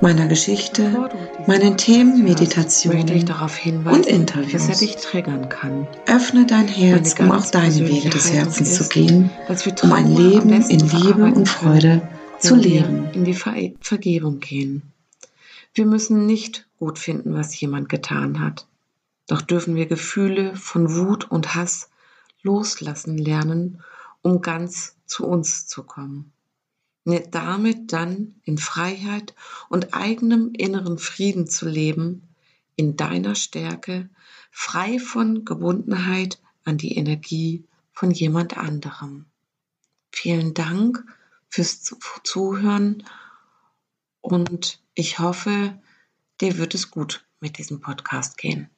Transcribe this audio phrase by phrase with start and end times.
[0.00, 1.10] meiner Geschichte,
[1.46, 3.28] meinen Themen, Meditationen
[3.86, 4.52] und Interviews.
[4.52, 5.86] dass er dich triggern kann.
[6.06, 9.30] Öffne dein Herz, um auch deine Wege des Herzens zu gehen,
[9.82, 12.06] um ein Leben in Liebe und Freude
[12.38, 13.10] zu leben.
[13.12, 14.82] In die Ver Vergebung gehen.
[15.74, 18.66] Wir müssen nicht gut finden, was jemand getan hat.
[19.26, 21.90] Doch dürfen wir Gefühle von Wut und Hass
[22.42, 23.82] loslassen lernen,
[24.22, 26.32] um ganz zu uns zu kommen
[27.30, 29.34] damit dann in Freiheit
[29.68, 32.28] und eigenem inneren Frieden zu leben,
[32.76, 34.08] in deiner Stärke,
[34.50, 39.26] frei von Gebundenheit an die Energie von jemand anderem.
[40.12, 41.04] Vielen Dank
[41.48, 41.82] fürs
[42.22, 43.02] Zuhören
[44.20, 45.80] und ich hoffe,
[46.40, 48.70] dir wird es gut mit diesem Podcast gehen.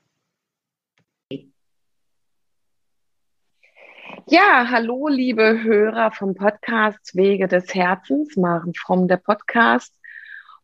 [4.33, 9.92] Ja, hallo, liebe Hörer vom Podcast Wege des Herzens, Maren Fromm, der Podcast.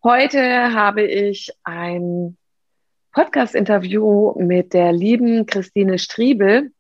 [0.05, 2.37] Heute habe ich ein
[3.11, 6.71] Podcast-Interview mit der lieben Christine Striebel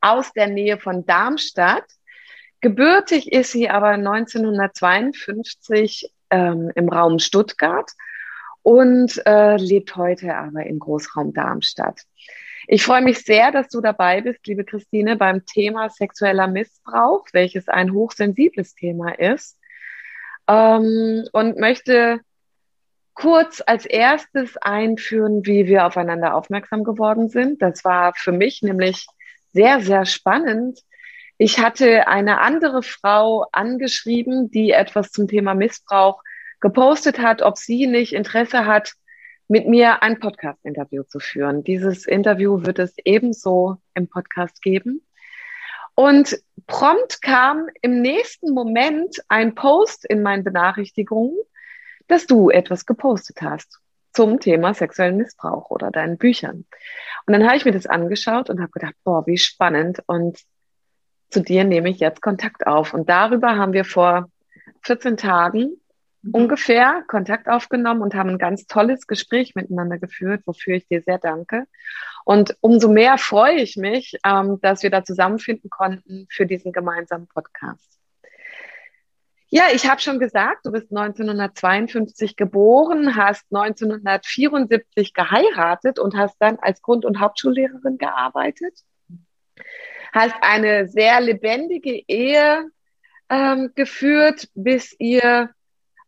[0.00, 1.84] aus der Nähe von Darmstadt.
[2.62, 7.90] Gebürtig ist sie aber 1952 ähm, im Raum Stuttgart
[8.62, 12.06] und äh, lebt heute aber im Großraum Darmstadt.
[12.72, 17.66] Ich freue mich sehr, dass du dabei bist, liebe Christine, beim Thema sexueller Missbrauch, welches
[17.66, 19.58] ein hochsensibles Thema ist.
[20.46, 22.20] Ähm, und möchte
[23.14, 27.60] kurz als erstes einführen, wie wir aufeinander aufmerksam geworden sind.
[27.60, 29.04] Das war für mich nämlich
[29.52, 30.78] sehr, sehr spannend.
[31.38, 36.22] Ich hatte eine andere Frau angeschrieben, die etwas zum Thema Missbrauch
[36.60, 38.92] gepostet hat, ob sie nicht Interesse hat,
[39.50, 41.64] mit mir ein Podcast-Interview zu führen.
[41.64, 45.04] Dieses Interview wird es ebenso im Podcast geben.
[45.96, 51.36] Und prompt kam im nächsten Moment ein Post in meinen Benachrichtigungen,
[52.06, 53.80] dass du etwas gepostet hast
[54.12, 56.64] zum Thema sexuellen Missbrauch oder deinen Büchern.
[57.26, 60.00] Und dann habe ich mir das angeschaut und habe gedacht, boah, wie spannend.
[60.06, 60.38] Und
[61.28, 62.94] zu dir nehme ich jetzt Kontakt auf.
[62.94, 64.30] Und darüber haben wir vor
[64.82, 65.80] 14 Tagen
[66.22, 66.34] Mhm.
[66.34, 71.18] ungefähr Kontakt aufgenommen und haben ein ganz tolles Gespräch miteinander geführt, wofür ich dir sehr
[71.18, 71.66] danke.
[72.24, 77.26] Und umso mehr freue ich mich, ähm, dass wir da zusammenfinden konnten für diesen gemeinsamen
[77.26, 77.98] Podcast.
[79.52, 86.58] Ja, ich habe schon gesagt, du bist 1952 geboren, hast 1974 geheiratet und hast dann
[86.60, 88.78] als Grund- und Hauptschullehrerin gearbeitet.
[90.12, 92.70] Hast eine sehr lebendige Ehe
[93.28, 95.50] ähm, geführt, bis ihr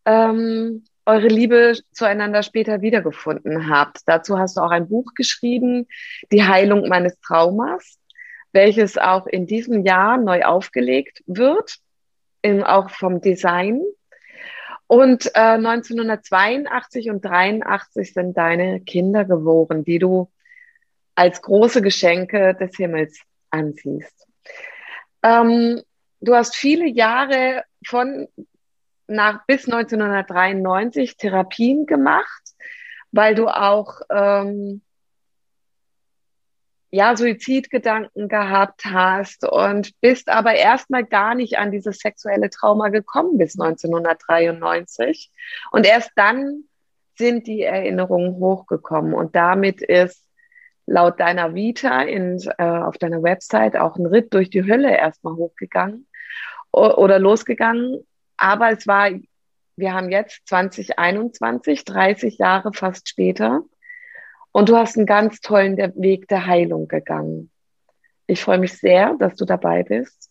[0.04, 4.00] ähm, eure Liebe zueinander später wiedergefunden habt.
[4.06, 5.86] Dazu hast du auch ein Buch geschrieben,
[6.30, 7.98] Die Heilung meines Traumas,
[8.52, 11.76] welches auch in diesem Jahr neu aufgelegt wird,
[12.42, 13.82] in, auch vom Design.
[14.86, 20.30] Und äh, 1982 und 83 sind deine Kinder geboren, die du
[21.14, 23.20] als große Geschenke des Himmels
[23.50, 24.26] ansiehst.
[25.22, 25.80] Ähm,
[26.20, 28.28] du hast viele Jahre von
[29.12, 32.42] nach bis 1993 Therapien gemacht,
[33.10, 34.82] weil du auch ähm,
[36.90, 43.38] ja Suizidgedanken gehabt hast und bist aber erstmal gar nicht an dieses sexuelle Trauma gekommen
[43.38, 45.30] bis 1993
[45.70, 46.64] und erst dann
[47.16, 49.14] sind die Erinnerungen hochgekommen.
[49.14, 50.26] Und damit ist
[50.86, 55.34] laut deiner Vita in, äh, auf deiner Website auch ein Ritt durch die Hölle erstmal
[55.34, 56.06] hochgegangen
[56.72, 58.06] oder losgegangen
[58.42, 59.10] aber es war,
[59.76, 63.62] wir haben jetzt 2021, 30 Jahre fast später.
[64.50, 67.52] Und du hast einen ganz tollen Weg der Heilung gegangen.
[68.26, 70.28] Ich freue mich sehr, dass du dabei bist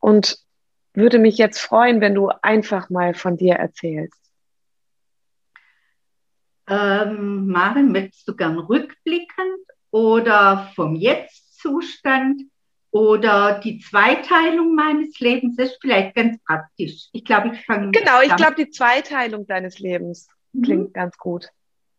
[0.00, 0.38] und
[0.94, 4.20] würde mich jetzt freuen, wenn du einfach mal von dir erzählst.
[6.66, 9.60] Ähm, Maren, möchtest du gern rückblickend
[9.90, 12.42] oder vom Jetzt-Zustand
[12.90, 17.08] oder die Zweiteilung meines Lebens ist vielleicht ganz praktisch.
[17.12, 17.90] Ich glaube, ich fange.
[17.90, 20.62] Genau, ich glaube, die Zweiteilung deines Lebens mhm.
[20.62, 21.48] klingt ganz gut.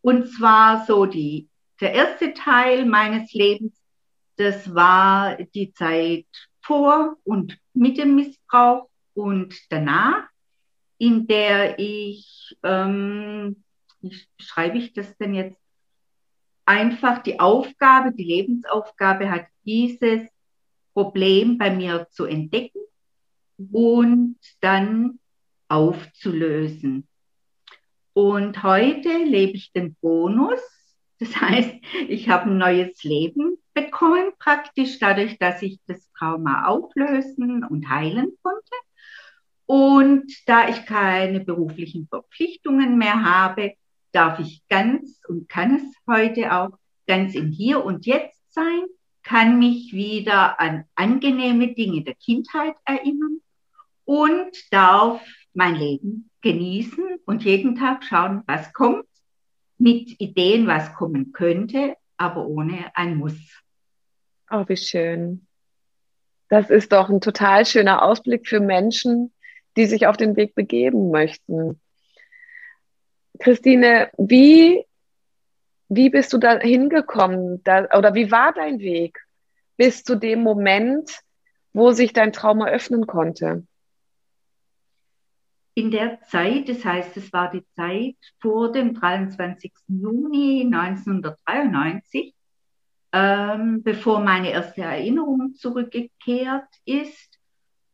[0.02, 1.48] Und zwar so die,
[1.80, 3.74] der erste Teil meines Lebens,
[4.38, 6.26] das war die Zeit
[6.62, 10.28] vor und mit dem Missbrauch und danach,
[10.98, 13.64] in der ich ähm,
[14.02, 15.58] wie schreibe ich das denn jetzt?
[16.66, 20.30] Einfach die Aufgabe, die Lebensaufgabe hat, dieses
[20.94, 22.82] Problem bei mir zu entdecken
[23.72, 25.20] und dann
[25.68, 27.08] aufzulösen.
[28.14, 30.60] Und heute lebe ich den Bonus.
[31.20, 31.76] Das heißt,
[32.08, 38.32] ich habe ein neues Leben bekommen, praktisch dadurch, dass ich das Trauma auflösen und heilen
[38.42, 38.76] konnte.
[39.66, 43.76] Und da ich keine beruflichen Verpflichtungen mehr habe,
[44.12, 46.72] darf ich ganz und kann es heute auch
[47.06, 48.82] ganz im Hier und Jetzt sein,
[49.24, 53.42] kann mich wieder an angenehme Dinge der Kindheit erinnern
[54.06, 55.22] und darf
[55.54, 59.06] mein Leben genießen und jeden Tag schauen, was kommt,
[59.78, 63.64] mit Ideen, was kommen könnte, aber ohne ein Muss.
[64.52, 65.48] Oh, wie schön.
[66.50, 69.32] Das ist doch ein total schöner Ausblick für Menschen,
[69.78, 71.80] die sich auf den Weg begeben möchten.
[73.40, 74.84] Christine, wie,
[75.90, 77.64] wie bist du da hingekommen?
[77.64, 79.20] Da, oder wie war dein Weg
[79.76, 81.20] bis zu dem Moment,
[81.74, 83.66] wo sich dein Traum eröffnen konnte?
[85.74, 89.72] In der Zeit, das heißt, es war die Zeit vor dem 23.
[89.88, 92.36] Juni 1993,
[93.12, 97.40] ähm, bevor meine erste Erinnerung zurückgekehrt ist,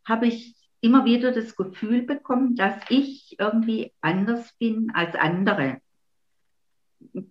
[0.03, 5.79] habe ich immer wieder das Gefühl bekommen, dass ich irgendwie anders bin als andere.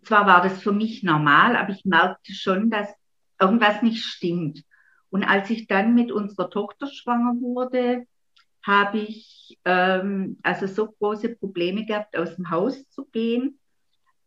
[0.02, 2.88] Zwar war das für mich normal, aber ich merkte schon, dass
[3.40, 4.62] irgendwas nicht stimmt.
[5.11, 8.06] Und als ich dann mit unserer Tochter schwanger wurde,
[8.62, 13.58] habe ich ähm, also so große Probleme gehabt, aus dem Haus zu gehen,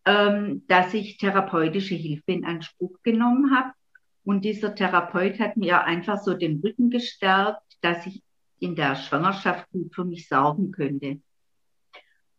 [0.05, 3.73] ähm, dass ich therapeutische Hilfe in Anspruch genommen habe.
[4.23, 8.23] Und dieser Therapeut hat mir einfach so den Rücken gestärkt, dass ich
[8.59, 11.19] in der Schwangerschaft gut für mich sorgen könnte.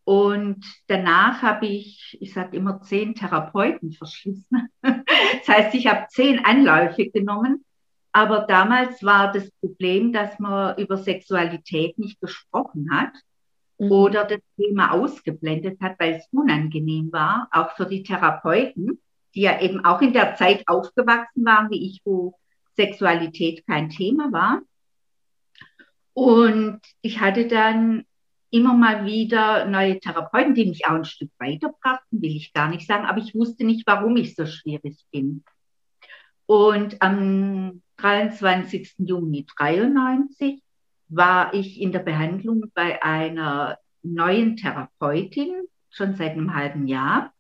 [0.09, 4.71] Und danach habe ich, ich sage immer, zehn Therapeuten verschlissen.
[4.81, 7.63] das heißt, ich habe zehn Anläufe genommen.
[8.11, 13.13] Aber damals war das Problem, dass man über Sexualität nicht gesprochen hat
[13.77, 13.93] mhm.
[13.93, 19.03] oder das Thema ausgeblendet hat, weil es unangenehm war, auch für die Therapeuten,
[19.35, 22.39] die ja eben auch in der Zeit aufgewachsen waren, wie ich, wo
[22.77, 24.63] Sexualität kein Thema war.
[26.15, 28.07] Und ich hatte dann
[28.51, 32.87] immer mal wieder neue Therapeuten, die mich auch ein Stück weiterbrachten, will ich gar nicht
[32.87, 35.45] sagen, aber ich wusste nicht, warum ich so schwierig bin.
[36.47, 38.95] Und am 23.
[38.99, 40.63] Juni 93
[41.09, 47.33] war ich in der Behandlung bei einer neuen Therapeutin, schon seit einem halben Jahr.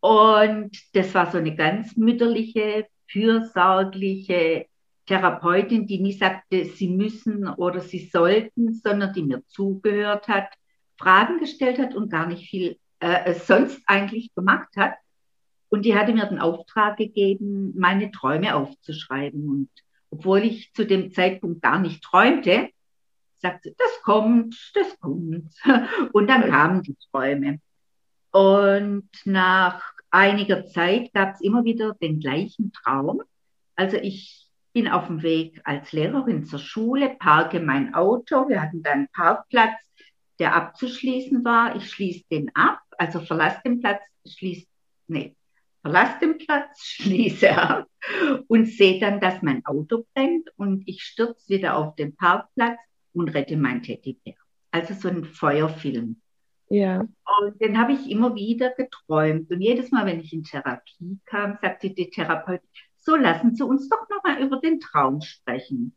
[0.00, 4.66] Und das war so eine ganz mütterliche, fürsorgliche,
[5.06, 10.48] Therapeutin, die nie sagte, sie müssen oder sie sollten, sondern die mir zugehört hat,
[10.96, 14.94] Fragen gestellt hat und gar nicht viel äh, sonst eigentlich gemacht hat.
[15.68, 19.48] Und die hatte mir den Auftrag gegeben, meine Träume aufzuschreiben.
[19.48, 19.70] Und
[20.10, 22.68] obwohl ich zu dem Zeitpunkt gar nicht träumte,
[23.38, 25.52] sagte, das kommt, das kommt.
[26.12, 27.58] Und dann kamen die Träume.
[28.30, 33.22] Und nach einiger Zeit gab es immer wieder den gleichen Traum.
[33.74, 34.41] Also ich
[34.72, 38.48] bin auf dem Weg als Lehrerin zur Schule, parke mein Auto.
[38.48, 39.74] Wir hatten dann einen Parkplatz,
[40.38, 41.76] der abzuschließen war.
[41.76, 44.66] Ich schließe den ab, also verlasse den Platz, schließe,
[45.08, 45.36] nee,
[45.82, 47.86] verlasse den Platz, schließe ab
[48.48, 52.78] und sehe dann, dass mein Auto brennt und ich stürze wieder auf den Parkplatz
[53.12, 54.34] und rette mein Teddybär.
[54.70, 56.20] Also so ein Feuerfilm.
[56.70, 57.00] Ja.
[57.00, 59.50] Und den habe ich immer wieder geträumt.
[59.50, 62.66] Und jedes Mal, wenn ich in Therapie kam, sagte die Therapeutin,
[63.02, 65.94] so lassen Sie uns doch nochmal über den Traum sprechen.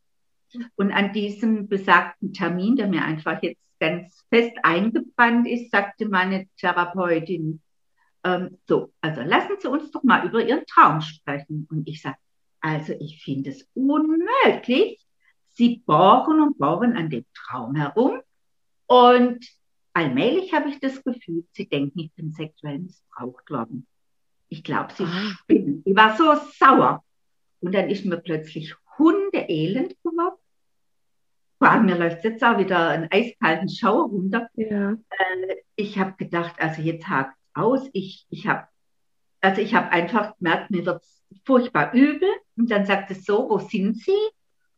[0.75, 6.47] Und an diesem besagten Termin, der mir einfach jetzt ganz fest eingebrannt ist, sagte meine
[6.57, 7.61] Therapeutin,
[8.23, 11.67] ähm, so, also lassen Sie uns doch mal über Ihren Traum sprechen.
[11.69, 12.17] Und ich sage,
[12.59, 14.99] also ich finde es unmöglich.
[15.51, 18.21] Sie bohren und bohren an dem Traum herum.
[18.87, 19.45] Und
[19.93, 23.85] allmählich habe ich das Gefühl, Sie denken, ich bin sexuell missbraucht worden.
[24.49, 25.33] Ich glaube, sie ah.
[25.39, 25.81] spinnen.
[25.85, 27.03] Ich war so sauer.
[27.61, 30.35] Und dann ist mir plötzlich hundeelend geworden.
[31.59, 34.49] Boah, mir läuft jetzt auch wieder einen eiskalten Schauer runter.
[34.55, 34.91] Ja.
[34.91, 37.89] Äh, ich habe gedacht, also jetzt hakt aus.
[37.93, 38.67] Ich, ich habe
[39.45, 41.03] also ich habe einfach gemerkt, mir wird
[41.45, 42.27] furchtbar übel.
[42.57, 44.11] Und dann sagt es so, wo sind Sie?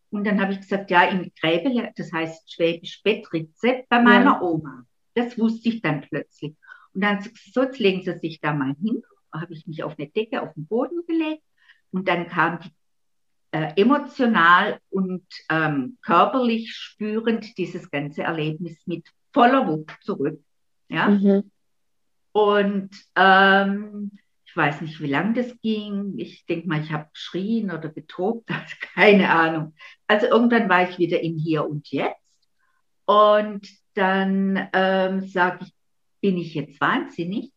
[0.09, 4.41] Und dann habe ich gesagt, ja, im Gräbele, das heißt Schwäbisch Bettritze, bei meiner ja.
[4.41, 4.83] Oma.
[5.13, 6.55] Das wusste ich dann plötzlich.
[6.93, 9.01] Und dann so, jetzt legen Sie sich da mal hin
[9.34, 11.43] habe ich mich auf eine Decke auf den Boden gelegt
[11.91, 12.72] und dann kam die,
[13.51, 20.39] äh, emotional und ähm, körperlich spürend dieses ganze Erlebnis mit voller Wucht zurück.
[20.89, 21.10] Ja?
[21.10, 21.51] Mhm.
[22.31, 24.12] Und ähm,
[24.46, 26.13] ich weiß nicht, wie lange das ging.
[26.17, 28.50] Ich denke mal, ich habe geschrien oder getobt,
[28.93, 29.74] keine Ahnung.
[30.07, 32.22] Also irgendwann war ich wieder im Hier und Jetzt.
[33.05, 35.74] Und dann ähm, sage ich,
[36.22, 37.51] bin ich jetzt wahnsinnig?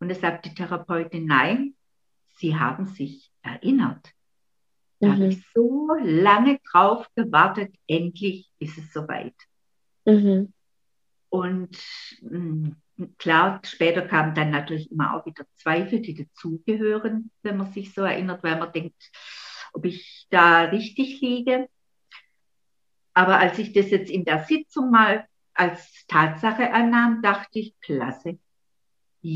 [0.00, 1.74] Und da sagt die Therapeutin, nein,
[2.36, 4.12] Sie haben sich erinnert.
[5.00, 5.12] Da mhm.
[5.12, 9.34] habe ich so lange drauf gewartet, endlich ist es soweit.
[10.04, 10.52] Mhm.
[11.30, 11.76] Und
[12.22, 17.72] mh, hm, klar, später kamen dann natürlich immer auch wieder Zweifel, die dazugehören, wenn man
[17.72, 19.10] sich so erinnert, weil man denkt,
[19.72, 21.68] ob ich da richtig liege.
[23.14, 28.38] Aber als ich das jetzt in der Sitzung mal als Tatsache annahm, dachte ich, klasse,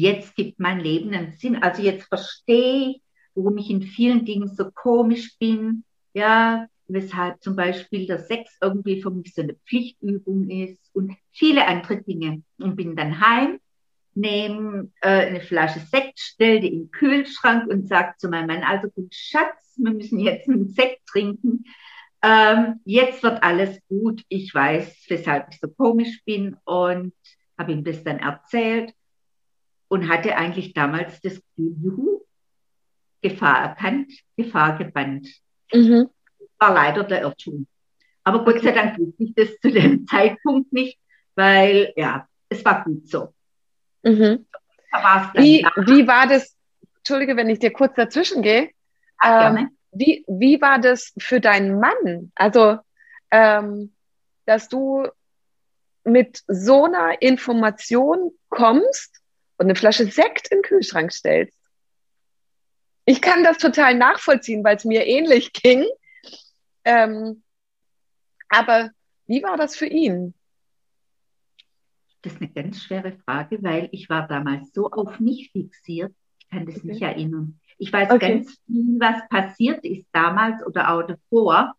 [0.00, 1.56] jetzt gibt mein Leben einen Sinn.
[1.56, 3.02] Also jetzt verstehe ich,
[3.34, 5.84] warum ich in vielen Dingen so komisch bin.
[6.14, 11.66] Ja, weshalb zum Beispiel der Sex irgendwie für mich so eine Pflichtübung ist und viele
[11.66, 12.42] andere Dinge.
[12.58, 13.58] Und bin dann heim,
[14.14, 18.88] nehme äh, eine Flasche Sekt, stelle die den Kühlschrank und sage zu meinem Mann, also
[18.88, 21.64] gut, Schatz, wir müssen jetzt einen Sekt trinken.
[22.22, 24.22] Ähm, jetzt wird alles gut.
[24.28, 27.14] Ich weiß, weshalb ich so komisch bin und
[27.58, 28.94] habe ihm das dann erzählt
[29.92, 32.20] und hatte eigentlich damals das Gefühl, juhu,
[33.20, 35.28] Gefahr erkannt, Gefahr gebannt.
[35.70, 36.08] Mhm.
[36.58, 37.66] War leider der Irrtum.
[38.25, 40.99] Aber Gott sei Dank wusste ich das zu dem Zeitpunkt nicht,
[41.34, 43.34] weil ja, es war gut so.
[44.02, 44.46] Mhm.
[45.34, 46.56] Wie, wie war das,
[46.96, 48.70] Entschuldige, wenn ich dir kurz dazwischen gehe,
[49.22, 52.32] ähm, wie, wie war das für deinen Mann?
[52.34, 52.78] Also,
[53.30, 53.92] ähm,
[54.46, 55.06] dass du
[56.04, 59.22] mit so einer Information kommst
[59.62, 61.57] und eine Flasche Sekt in den Kühlschrank stellst.
[63.04, 65.87] Ich kann das total nachvollziehen, weil es mir ähnlich ging.
[66.85, 67.42] Ähm,
[68.49, 68.90] aber
[69.26, 70.35] wie war das für ihn?
[72.23, 76.49] Das ist eine ganz schwere Frage, weil ich war damals so auf mich fixiert, ich
[76.50, 76.87] kann das okay.
[76.87, 77.61] nicht erinnern.
[77.78, 78.35] Ich weiß okay.
[78.35, 81.75] ganz viel, was passiert ist damals oder auch davor.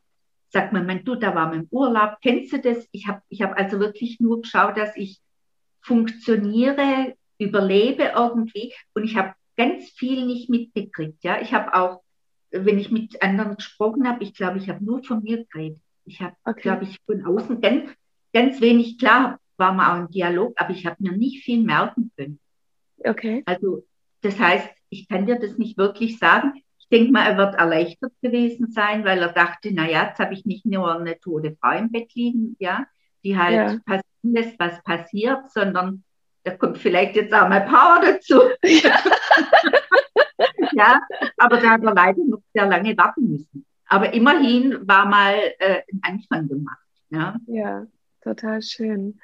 [0.49, 2.87] Sagt man, mein du, da war mein Urlaub, kennst du das?
[2.91, 5.19] Ich habe ich hab also wirklich nur geschaut, dass ich
[5.81, 11.23] funktioniere, überlebe irgendwie und ich habe ganz viel nicht mitgekriegt.
[11.23, 12.01] Ja, ich habe auch,
[12.51, 15.79] wenn ich mit anderen gesprochen habe, ich glaube, ich habe nur von mir geredet.
[16.05, 16.61] Ich habe, okay.
[16.61, 17.89] glaube ich, von außen ganz,
[18.33, 22.11] ganz wenig klar war mal auch ein Dialog, aber ich habe mir nicht viel merken
[22.17, 22.39] können.
[23.03, 23.43] Okay.
[23.45, 23.85] Also
[24.21, 26.53] das heißt, ich kann dir das nicht wirklich sagen.
[26.79, 30.33] Ich denke mal, er wird erleichtert gewesen sein, weil er dachte, na ja, jetzt habe
[30.33, 32.85] ich nicht nur eine tote Frau im Bett liegen, ja,
[33.23, 33.79] die halt ja.
[33.85, 36.03] passieren lässt, was passiert, sondern
[36.43, 38.41] da kommt vielleicht jetzt auch mal Power dazu.
[38.63, 38.99] Ja.
[40.73, 40.99] ja,
[41.37, 43.65] aber da hat er leider noch sehr lange warten müssen.
[43.85, 46.79] Aber immerhin war mal äh, ein Anfang gemacht.
[47.09, 47.35] Ja?
[47.47, 47.85] ja,
[48.21, 49.19] total schön.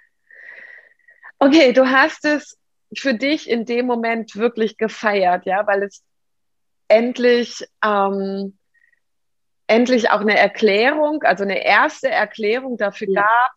[1.39, 2.57] Okay, du hast es
[2.95, 6.03] für dich in dem Moment wirklich gefeiert, ja, weil es
[6.87, 8.57] endlich, ähm,
[9.67, 13.21] endlich auch eine Erklärung, also eine erste Erklärung dafür ja.
[13.21, 13.51] gab,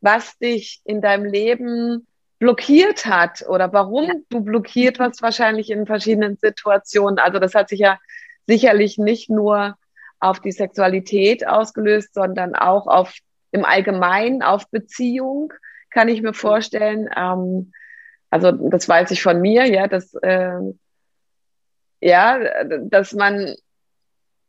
[0.00, 2.06] was dich in deinem Leben
[2.44, 4.14] blockiert hat oder warum ja.
[4.28, 7.18] du blockiert warst, wahrscheinlich in verschiedenen Situationen.
[7.18, 7.98] Also das hat sich ja
[8.46, 9.78] sicherlich nicht nur
[10.20, 13.14] auf die Sexualität ausgelöst, sondern auch auf
[13.50, 15.54] im Allgemeinen auf Beziehung,
[15.88, 17.08] kann ich mir vorstellen.
[17.16, 17.72] Ähm,
[18.28, 20.60] also das weiß ich von mir, ja, dass äh,
[22.02, 23.54] ja, dass man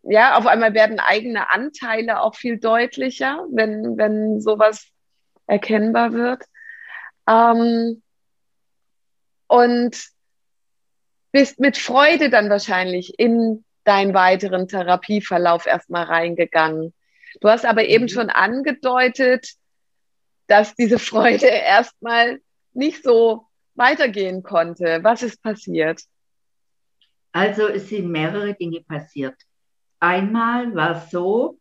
[0.04, 4.90] ja, auf einmal werden eigene Anteile auch viel deutlicher, wenn, wenn sowas
[5.48, 6.44] erkennbar wird.
[7.28, 8.02] Ähm,
[9.48, 10.10] und
[11.32, 16.94] bist mit Freude dann wahrscheinlich in deinen weiteren Therapieverlauf erstmal reingegangen.
[17.42, 18.10] Du hast aber eben mhm.
[18.10, 19.50] schon angedeutet,
[20.48, 22.40] dass diese Freude erstmal
[22.74, 25.00] nicht so weitergehen konnte.
[25.04, 26.02] Was ist passiert?
[27.32, 29.36] Also es sind mehrere Dinge passiert.
[30.00, 31.60] Einmal war es so,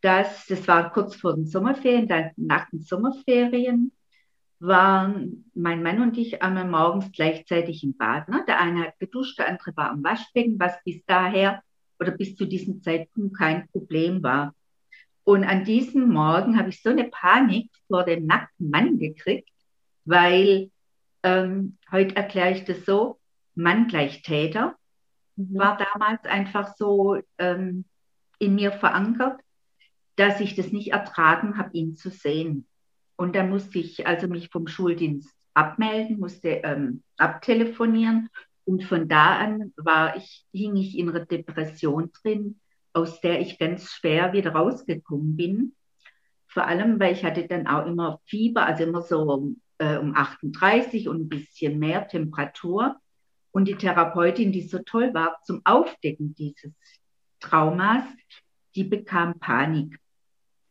[0.00, 3.90] dass, das war kurz vor den Sommerferien, dann nach den Sommerferien,
[4.60, 8.28] waren mein Mann und ich einmal morgens gleichzeitig im Bad.
[8.28, 8.44] Ne?
[8.46, 11.62] Der eine hat geduscht, der andere war am Waschbecken, was bis daher
[12.00, 14.54] oder bis zu diesem Zeitpunkt kein Problem war.
[15.24, 19.50] Und an diesem Morgen habe ich so eine Panik vor dem nackten Mann gekriegt,
[20.04, 20.70] weil
[21.22, 23.18] ähm, heute erkläre ich das so,
[23.54, 24.76] Mann gleich Täter
[25.36, 25.58] mhm.
[25.58, 27.84] war damals einfach so ähm,
[28.38, 29.40] in mir verankert,
[30.16, 32.66] dass ich das nicht ertragen habe, ihn zu sehen.
[33.18, 38.28] Und dann musste ich also mich vom Schuldienst abmelden, musste ähm, abtelefonieren.
[38.64, 42.60] Und von da an war ich, hing ich in einer Depression drin,
[42.92, 45.74] aus der ich ganz schwer wieder rausgekommen bin.
[46.46, 51.08] Vor allem, weil ich hatte dann auch immer Fieber, also immer so äh, um 38
[51.08, 53.00] und ein bisschen mehr Temperatur.
[53.50, 56.72] Und die Therapeutin, die so toll war zum Aufdecken dieses
[57.40, 58.04] Traumas,
[58.76, 59.98] die bekam Panik.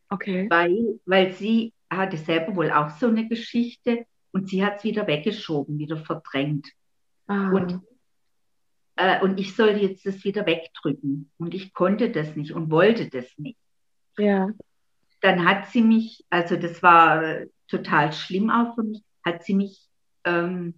[0.08, 0.46] Okay.
[0.48, 5.06] Weil, weil sie hatte selber wohl auch so eine Geschichte und sie hat es wieder
[5.06, 6.68] weggeschoben, wieder verdrängt.
[7.26, 7.50] Ah.
[7.50, 7.80] Und,
[8.96, 11.30] äh, und ich soll jetzt das wieder wegdrücken.
[11.38, 13.58] Und ich konnte das nicht und wollte das nicht.
[14.18, 14.50] Ja.
[15.20, 17.22] Dann hat sie mich, also das war
[17.68, 19.88] total schlimm auch für mich, hat sie mich,
[20.24, 20.74] ähm,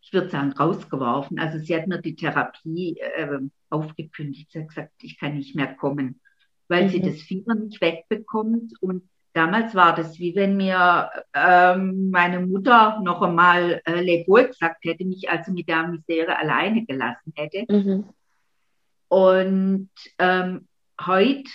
[0.00, 1.38] ich würde sagen, rausgeworfen.
[1.38, 4.50] Also sie hat mir die Therapie äh, aufgekündigt.
[4.50, 6.20] Sie hat gesagt, ich kann nicht mehr kommen,
[6.68, 6.88] weil mhm.
[6.88, 8.72] sie das Fieber nicht wegbekommt.
[8.80, 14.84] Und damals war das wie wenn mir ähm, meine Mutter noch einmal äh, Lebwohl gesagt
[14.84, 17.64] hätte, mich also mit der Misere alleine gelassen hätte.
[17.72, 18.04] Mhm.
[19.08, 20.68] Und ähm,
[21.04, 21.50] heute,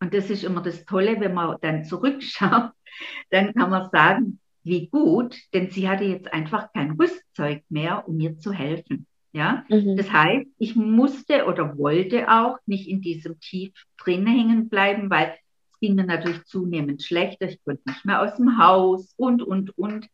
[0.00, 2.72] und das ist immer das Tolle, wenn man dann zurückschaut,
[3.30, 8.16] dann kann man sagen, wie gut, denn sie hatte jetzt einfach kein Rüstzeug mehr, um
[8.16, 9.06] mir zu helfen.
[9.32, 9.96] Ja, mhm.
[9.96, 15.34] das heißt, ich musste oder wollte auch nicht in diesem Tief drin hängen bleiben, weil
[15.78, 17.48] es ging mir natürlich zunehmend schlechter.
[17.48, 20.08] Ich konnte nicht mehr aus dem Haus und, und, und.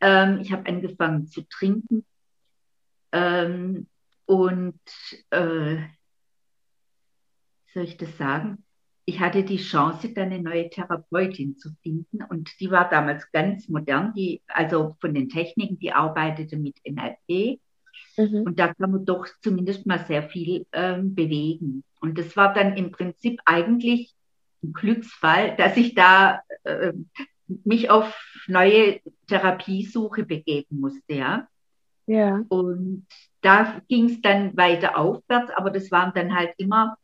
[0.00, 2.04] Ähm, ich habe angefangen zu trinken.
[3.12, 3.88] Ähm,
[4.26, 4.80] und
[5.30, 5.78] äh,
[7.74, 8.64] soll ich das sagen?
[9.10, 13.68] ich hatte die Chance, dann eine neue Therapeutin zu finden und die war damals ganz
[13.68, 17.58] modern, die, also von den Techniken, die arbeitete mit NLP
[18.16, 18.42] mhm.
[18.42, 21.82] und da kann man doch zumindest mal sehr viel ähm, bewegen.
[22.00, 24.14] Und das war dann im Prinzip eigentlich
[24.62, 26.92] Glücksfall, dass ich da äh,
[27.64, 28.14] mich auf
[28.46, 31.48] neue Therapiesuche begeben musste, ja.
[32.06, 32.42] Ja.
[32.48, 33.06] Und
[33.40, 36.96] da ging es dann weiter aufwärts, aber das waren dann halt immer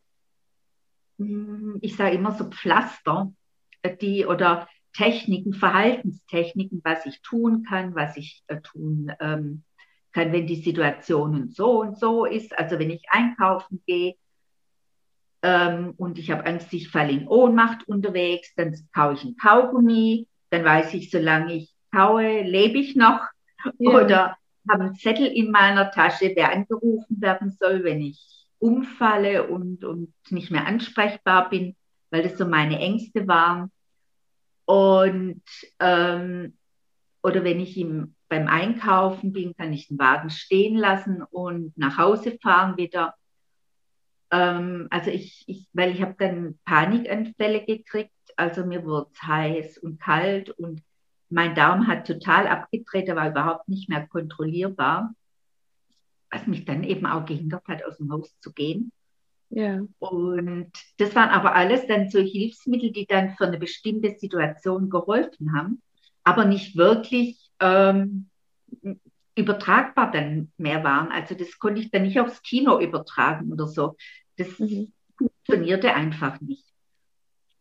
[1.17, 3.31] hm, ich sage immer so Pflaster,
[3.81, 9.63] äh, die oder Techniken, Verhaltenstechniken, was ich tun kann, was ich äh, tun ähm,
[10.11, 12.57] kann, wenn die Situation so und so ist.
[12.57, 14.15] Also wenn ich einkaufen gehe
[15.41, 20.27] ähm, und ich habe Angst, ich falle in Ohnmacht unterwegs, dann kaue ich ein Kaugummi,
[20.49, 23.21] dann weiß ich, solange ich kaue, lebe ich noch.
[23.79, 23.91] Ja.
[23.91, 24.37] Oder
[24.69, 30.13] habe einen Zettel in meiner Tasche, der angerufen werden soll, wenn ich umfalle und, und
[30.29, 31.75] nicht mehr ansprechbar bin,
[32.09, 33.71] weil das so meine Ängste waren.
[34.65, 35.43] Und
[35.79, 36.57] ähm,
[37.23, 41.97] oder wenn ich ihm beim Einkaufen bin, kann ich den Wagen stehen lassen und nach
[41.97, 43.15] Hause fahren wieder.
[44.31, 49.77] Ähm, also ich, ich, weil ich habe dann Panikanfälle gekriegt, also mir wurde es heiß
[49.79, 50.81] und kalt und
[51.29, 55.13] mein Darm hat total abgedreht, er war überhaupt nicht mehr kontrollierbar
[56.31, 58.91] was mich dann eben auch gehindert hat, aus dem Haus zu gehen.
[59.49, 59.81] Ja.
[59.99, 65.55] Und das waren aber alles dann so Hilfsmittel, die dann für eine bestimmte Situation geholfen
[65.55, 65.81] haben,
[66.23, 68.29] aber nicht wirklich ähm,
[69.37, 71.11] übertragbar dann mehr waren.
[71.11, 73.95] Also das konnte ich dann nicht aufs Kino übertragen oder so.
[74.37, 74.91] Das mhm.
[75.17, 76.65] funktionierte einfach nicht.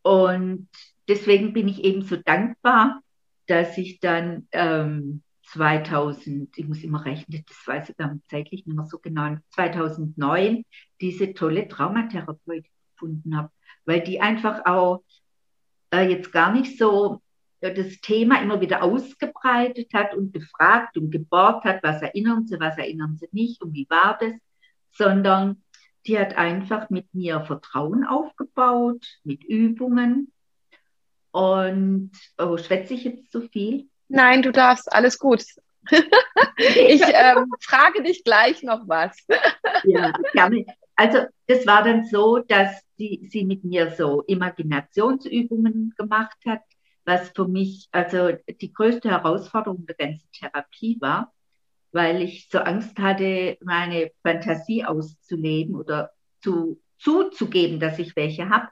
[0.03, 0.69] Und
[1.09, 3.01] deswegen bin ich eben so dankbar,
[3.47, 8.77] dass ich dann ähm, 2000, ich muss immer rechnen, das weiß ich dann zeitlich nicht
[8.77, 10.65] mehr so genau, 2009
[11.01, 13.51] diese tolle Traumatherapeutin gefunden habe,
[13.85, 15.03] weil die einfach auch
[15.93, 17.23] äh, jetzt gar nicht so
[17.71, 22.77] das Thema immer wieder ausgebreitet hat und gefragt und gebohrt hat, was erinnern Sie, was
[22.79, 24.33] erinnern Sie nicht und wie war das,
[24.93, 25.63] sondern
[26.07, 30.33] die hat einfach mit mir Vertrauen aufgebaut, mit Übungen.
[31.33, 33.89] Und oh, schwätze ich jetzt zu viel?
[34.09, 35.45] Nein, du darfst, alles gut.
[36.57, 39.17] ich ähm, frage dich gleich noch was.
[39.85, 40.65] ja, gerne.
[40.95, 46.63] Also das war dann so, dass die, sie mit mir so Imaginationsübungen gemacht hat,
[47.07, 51.33] was für mich also die größte Herausforderung der ganzen Therapie war,
[51.93, 56.11] weil ich so Angst hatte, meine Fantasie auszuleben oder
[56.43, 58.69] zu, zuzugeben, dass ich welche habe,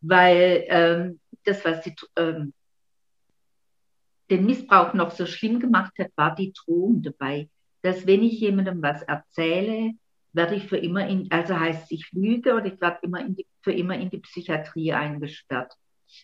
[0.00, 2.54] weil ähm, das, was sie ähm,
[4.30, 7.50] den Missbrauch noch so schlimm gemacht hat, war die Drohung dabei,
[7.82, 9.92] dass wenn ich jemandem was erzähle,
[10.32, 13.46] werde ich für immer in, also heißt ich lüge oder ich werde immer in die,
[13.60, 15.72] für immer in die Psychiatrie eingesperrt.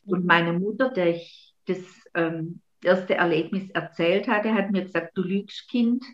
[0.06, 1.78] Und meine Mutter, der ich das
[2.14, 6.04] ähm, erste Erlebnis erzählt hatte, hat mir gesagt, du lügst, Kind.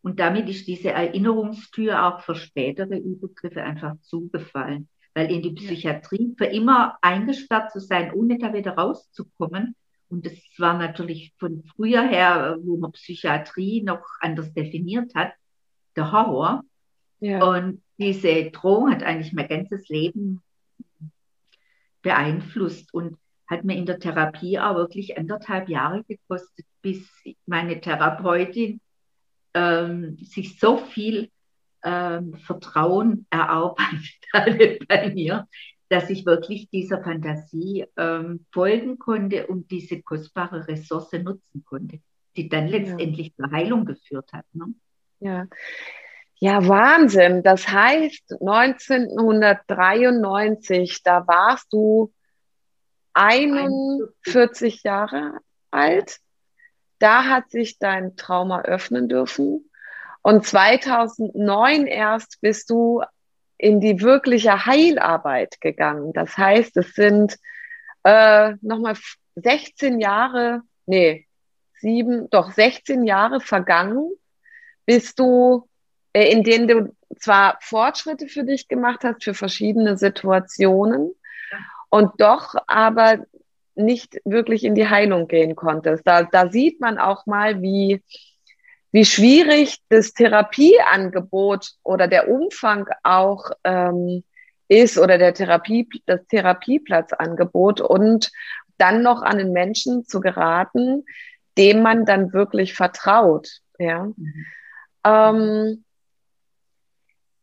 [0.00, 4.88] Und damit ist diese Erinnerungstür auch für spätere Übergriffe einfach zugefallen.
[5.14, 9.74] Weil in die Psychiatrie für immer eingesperrt zu sein, ohne da wieder rauszukommen,
[10.10, 15.32] und das war natürlich von früher her, wo man Psychiatrie noch anders definiert hat,
[15.96, 16.64] der Horror.
[17.20, 17.44] Ja.
[17.44, 20.40] Und diese Drohung hat eigentlich mein ganzes Leben
[22.02, 22.92] beeinflusst.
[22.92, 23.16] Und
[23.48, 27.08] hat mir in der Therapie auch wirklich anderthalb Jahre gekostet, bis
[27.46, 28.80] meine Therapeutin
[29.54, 31.30] ähm, sich so viel
[31.82, 35.48] ähm, Vertrauen erarbeitet hatte bei mir,
[35.88, 42.00] dass ich wirklich dieser Fantasie ähm, folgen konnte und diese kostbare Ressource nutzen konnte,
[42.36, 43.46] die dann letztendlich ja.
[43.46, 44.44] zur Heilung geführt hat.
[44.52, 44.74] Ne?
[45.20, 45.46] Ja.
[46.40, 47.42] Ja, Wahnsinn.
[47.42, 52.12] Das heißt, 1993, da warst du
[53.14, 55.38] 41 Jahre
[55.70, 56.18] alt.
[57.00, 59.70] Da hat sich dein Trauma öffnen dürfen.
[60.22, 63.02] Und 2009 erst bist du
[63.56, 66.12] in die wirkliche Heilarbeit gegangen.
[66.12, 67.36] Das heißt, es sind
[68.04, 68.96] äh, nochmal
[69.34, 71.26] 16 Jahre, nee,
[71.80, 74.12] sieben, doch 16 Jahre vergangen,
[74.86, 75.68] bis du,
[76.12, 81.12] in denen du zwar Fortschritte für dich gemacht hast, für verschiedene Situationen,
[81.90, 83.24] und doch aber
[83.74, 86.06] nicht wirklich in die Heilung gehen konntest.
[86.06, 88.02] Da, da sieht man auch mal, wie,
[88.92, 94.24] wie schwierig das Therapieangebot oder der Umfang auch ähm,
[94.68, 98.30] ist oder der Therapie, das Therapieplatzangebot und
[98.76, 101.04] dann noch an den Menschen zu geraten,
[101.56, 103.60] dem man dann wirklich vertraut.
[103.78, 104.04] Ja.
[104.04, 104.46] Mhm.
[105.04, 105.84] Ähm,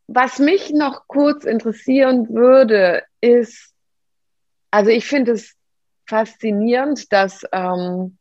[0.08, 3.74] was mich noch kurz interessieren würde, ist,
[4.72, 5.56] also ich finde es
[6.08, 8.18] faszinierend, dass ähm,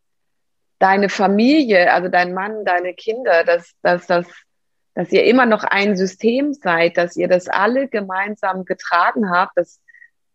[0.79, 4.27] deine Familie, also dein Mann, deine Kinder, dass, dass, dass,
[4.95, 9.53] dass ihr immer noch ein System seid, dass ihr das alle gemeinsam getragen habt.
[9.57, 9.81] Das,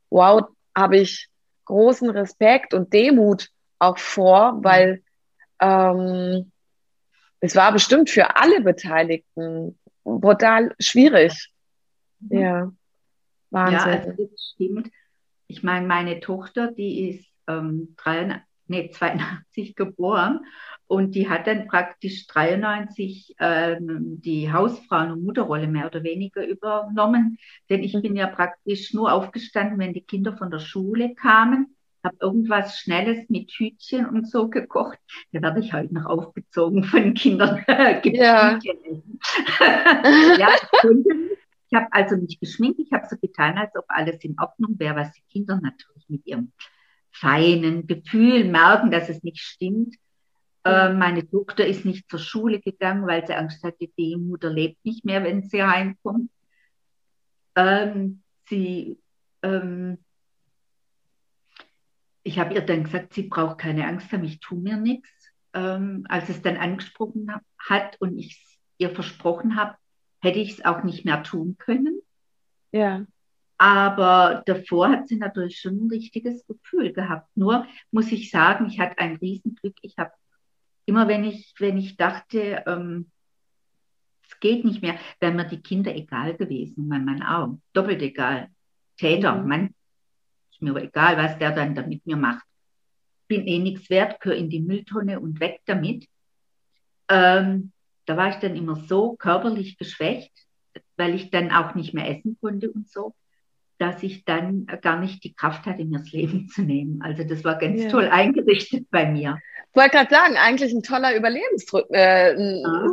[0.10, 0.44] wow,
[0.76, 1.30] habe ich
[1.66, 5.04] großen Respekt und Demut auch vor, weil
[5.62, 6.52] ähm,
[7.40, 9.80] es war bestimmt für alle Beteiligten
[10.18, 11.50] brutal schwierig.
[12.20, 12.40] Mhm.
[12.40, 12.72] Ja,
[13.52, 13.80] Wahnsinn.
[13.80, 14.92] Ja, also das stimmt.
[15.48, 20.42] Ich meine, meine Tochter, die ist ähm, 83, nee, 82 geboren
[20.88, 27.38] und die hat dann praktisch 93 ähm, die Hausfrauen- und Mutterrolle mehr oder weniger übernommen.
[27.70, 32.18] Denn ich bin ja praktisch nur aufgestanden, wenn die Kinder von der Schule kamen, habe
[32.20, 34.98] irgendwas Schnelles mit Hütchen und so gekocht.
[35.32, 37.64] Da werde ich halt noch aufgezogen von Kindern.
[37.68, 38.60] ja.
[40.38, 40.48] ja,
[41.70, 44.96] ich habe also nicht geschminkt, ich habe so getan, als ob alles in Ordnung wäre,
[44.96, 46.52] was die Kinder natürlich mit ihrem
[47.12, 49.96] feinen Gefühl merken, dass es nicht stimmt.
[50.64, 54.84] Äh, meine Tochter ist nicht zur Schule gegangen, weil sie Angst hatte, die Mutter lebt
[54.84, 56.32] nicht mehr, wenn sie heimkommt.
[57.56, 59.00] Ähm, sie,
[59.44, 59.98] ähm,
[62.24, 65.10] ich habe ihr dann gesagt, sie braucht keine Angst haben, ich tue mir nichts.
[65.54, 68.46] Ähm, als es dann angesprochen hat und ich
[68.78, 69.76] ihr versprochen habe,
[70.22, 72.02] hätte ich es auch nicht mehr tun können.
[72.72, 73.06] Ja.
[73.58, 77.28] Aber davor hat sie natürlich schon ein richtiges Gefühl gehabt.
[77.36, 79.76] Nur muss ich sagen, ich hatte ein Riesenglück.
[79.82, 80.12] Ich habe
[80.86, 83.12] immer, wenn ich, wenn ich dachte, ähm,
[84.30, 87.60] es geht nicht mehr, wären mir die Kinder egal gewesen, mein Mann auch.
[87.74, 88.50] Doppelt egal.
[88.98, 89.48] Täter, mhm.
[89.48, 89.76] Mann,
[90.60, 92.46] ist mir egal, was der dann da mit mir macht.
[93.28, 96.06] Bin eh nichts wert, gehöre in die Mülltonne und weg damit.
[97.10, 97.72] Ähm,
[98.06, 100.32] da war ich dann immer so körperlich geschwächt,
[100.98, 103.14] weil ich dann auch nicht mehr essen konnte und so,
[103.78, 107.02] dass ich dann gar nicht die Kraft hatte, mir das Leben zu nehmen.
[107.02, 107.90] Also das war ganz ja.
[107.90, 109.38] toll eingerichtet bei mir.
[109.70, 112.88] Ich wollte gerade sagen, eigentlich ein toller Überlebensdruck, äh, ah.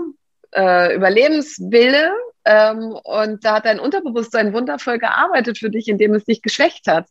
[0.52, 2.12] äh, Überlebenswille.
[2.44, 7.08] Ähm, und da hat dein Unterbewusstsein wundervoll gearbeitet für dich, indem es dich geschwächt hat.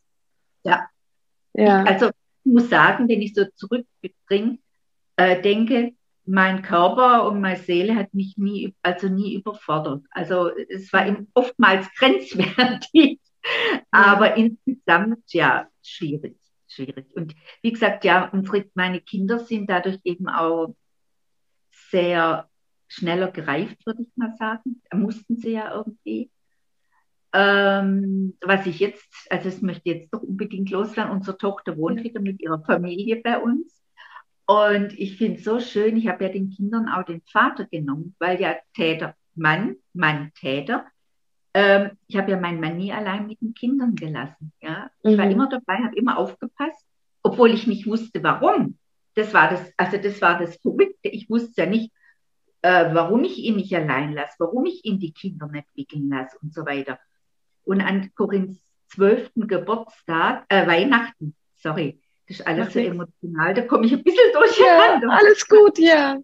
[0.66, 0.88] Ja.
[1.54, 1.84] ja.
[1.84, 4.58] Ich, also ich muss sagen, wenn ich so zurückbringe,
[5.16, 5.94] äh, denke,
[6.26, 10.04] mein Körper und meine Seele hat mich nie, also nie überfordert.
[10.10, 13.20] Also es war oftmals grenzwertig,
[13.90, 17.14] aber insgesamt ja schwierig, schwierig.
[17.14, 20.74] Und wie gesagt, ja, unsere, meine Kinder sind dadurch eben auch
[21.90, 22.48] sehr
[22.88, 24.82] schneller gereift, würde ich mal sagen.
[24.90, 26.30] Da mussten sie ja irgendwie.
[27.38, 32.18] Ähm, was ich jetzt, also es möchte jetzt doch unbedingt loswerden, unsere Tochter wohnt wieder
[32.18, 33.82] mit ihrer Familie bei uns.
[34.46, 38.14] Und ich finde es so schön, ich habe ja den Kindern auch den Vater genommen,
[38.18, 40.86] weil ja Täter, Mann, Mann, Täter.
[41.52, 44.54] Ähm, ich habe ja meinen Mann nie allein mit den Kindern gelassen.
[44.62, 44.90] Ja?
[45.02, 45.18] Ich mhm.
[45.18, 46.86] war immer dabei, habe immer aufgepasst,
[47.22, 48.78] obwohl ich nicht wusste, warum.
[49.14, 51.08] Das war das, also das war das Verrückte.
[51.08, 51.92] Ich wusste ja nicht,
[52.62, 56.38] äh, warum ich ihn nicht allein lasse, warum ich ihn die Kinder nicht wickeln lasse
[56.40, 56.98] und so weiter.
[57.66, 63.86] Und an Corinns zwölften Geburtstag, äh, Weihnachten, sorry, das ist alles so emotional, da komme
[63.86, 65.08] ich ein bisschen durcheinander.
[65.08, 66.16] Ja, alles gut, ja.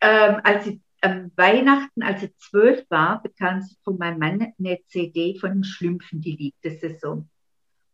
[0.00, 4.78] Ähm, als sie am Weihnachten, als sie zwölf war, bekam sie von meinem Mann eine
[4.86, 7.28] CD von den Schlümpfen, die liebte Saison.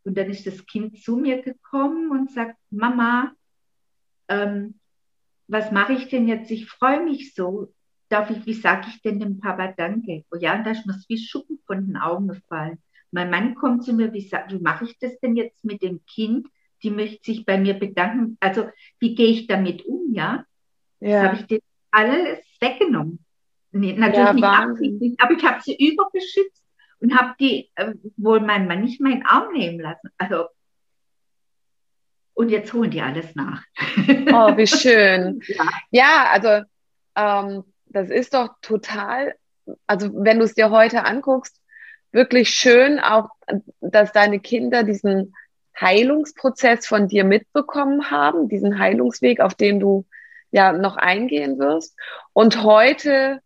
[0.05, 3.33] Und dann ist das Kind zu mir gekommen und sagt, Mama,
[4.29, 4.79] ähm,
[5.49, 6.51] was mache ich denn jetzt?
[6.51, 7.73] Ich freue mich so.
[8.09, 10.25] Darf ich, wie sage ich denn dem Papa Danke?
[10.31, 12.79] Oh ja, und da ist mir wie Schuppen von den Augen gefallen.
[13.11, 16.47] Mein Mann kommt zu mir, wie, wie mache ich das denn jetzt mit dem Kind?
[16.83, 18.37] Die möchte sich bei mir bedanken.
[18.41, 18.69] Also,
[18.99, 20.45] wie gehe ich damit um, ja?
[21.01, 21.25] ja.
[21.25, 23.25] habe ich dir alles weggenommen.
[23.73, 26.65] Nee, natürlich ja, nicht absichtlich, aber ich habe sie überbeschützt
[27.01, 30.09] und habe die äh, wohl mein Mann nicht meinen Arm nehmen lassen.
[30.17, 30.47] Also
[32.35, 33.65] und jetzt holen die alles nach.
[34.33, 35.41] Oh, wie schön.
[35.49, 35.69] ja.
[35.91, 36.65] ja, also
[37.17, 39.35] ähm, das ist doch total,
[39.87, 41.61] also wenn du es dir heute anguckst,
[42.13, 43.31] wirklich schön auch,
[43.81, 45.35] dass deine Kinder diesen
[45.81, 50.07] Heilungsprozess von dir mitbekommen haben, diesen Heilungsweg, auf den du
[50.51, 51.97] ja noch eingehen wirst
[52.33, 53.41] und heute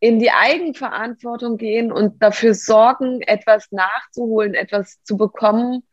[0.00, 5.84] in die Eigenverantwortung gehen und dafür sorgen, etwas nachzuholen, etwas zu bekommen,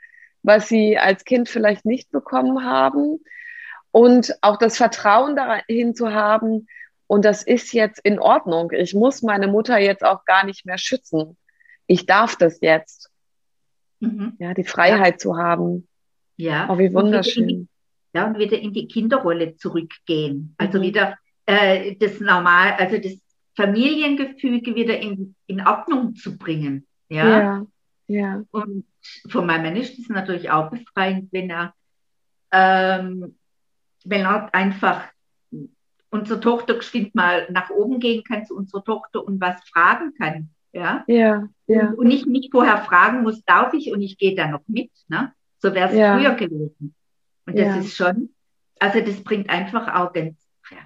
[0.41, 3.19] was sie als Kind vielleicht nicht bekommen haben.
[3.91, 6.67] Und auch das Vertrauen dahin zu haben,
[7.09, 8.71] und das ist jetzt in Ordnung.
[8.71, 11.37] Ich muss meine Mutter jetzt auch gar nicht mehr schützen.
[11.87, 13.09] Ich darf das jetzt.
[13.99, 14.33] Mhm.
[14.37, 15.17] Ja, die Freiheit ja.
[15.17, 15.87] zu haben.
[16.37, 16.69] Ja.
[16.69, 17.49] Oh, wie wunderschön.
[17.49, 17.69] Und
[18.13, 20.53] ja, und wieder in die Kinderrolle zurückgehen.
[20.59, 20.83] Also mhm.
[20.83, 21.17] wieder
[21.47, 23.17] äh, das normal, also das
[23.55, 26.85] Familiengefüge wieder in, in Ordnung zu bringen.
[27.09, 27.27] Ja?
[27.27, 27.65] ja,
[28.05, 28.43] ja.
[28.51, 28.85] Und
[29.29, 31.73] von meinem Mann ist das natürlich auch befreiend, wenn er,
[32.51, 33.35] ähm,
[34.05, 35.09] wenn er einfach
[36.11, 40.49] unsere Tochter bestimmt mal nach oben gehen kann zu unserer Tochter und was fragen kann.
[40.71, 41.47] Ja, ja.
[41.67, 41.89] ja.
[41.91, 44.91] Und, ich mich vorher fragen muss, darf ich und ich gehe da noch mit.
[45.07, 45.33] Ne?
[45.59, 46.17] So wäre es ja.
[46.17, 46.93] früher gewesen.
[47.45, 47.77] Und das ja.
[47.77, 48.29] ist schon,
[48.79, 50.37] also das bringt einfach auch ganz,
[50.69, 50.77] ja,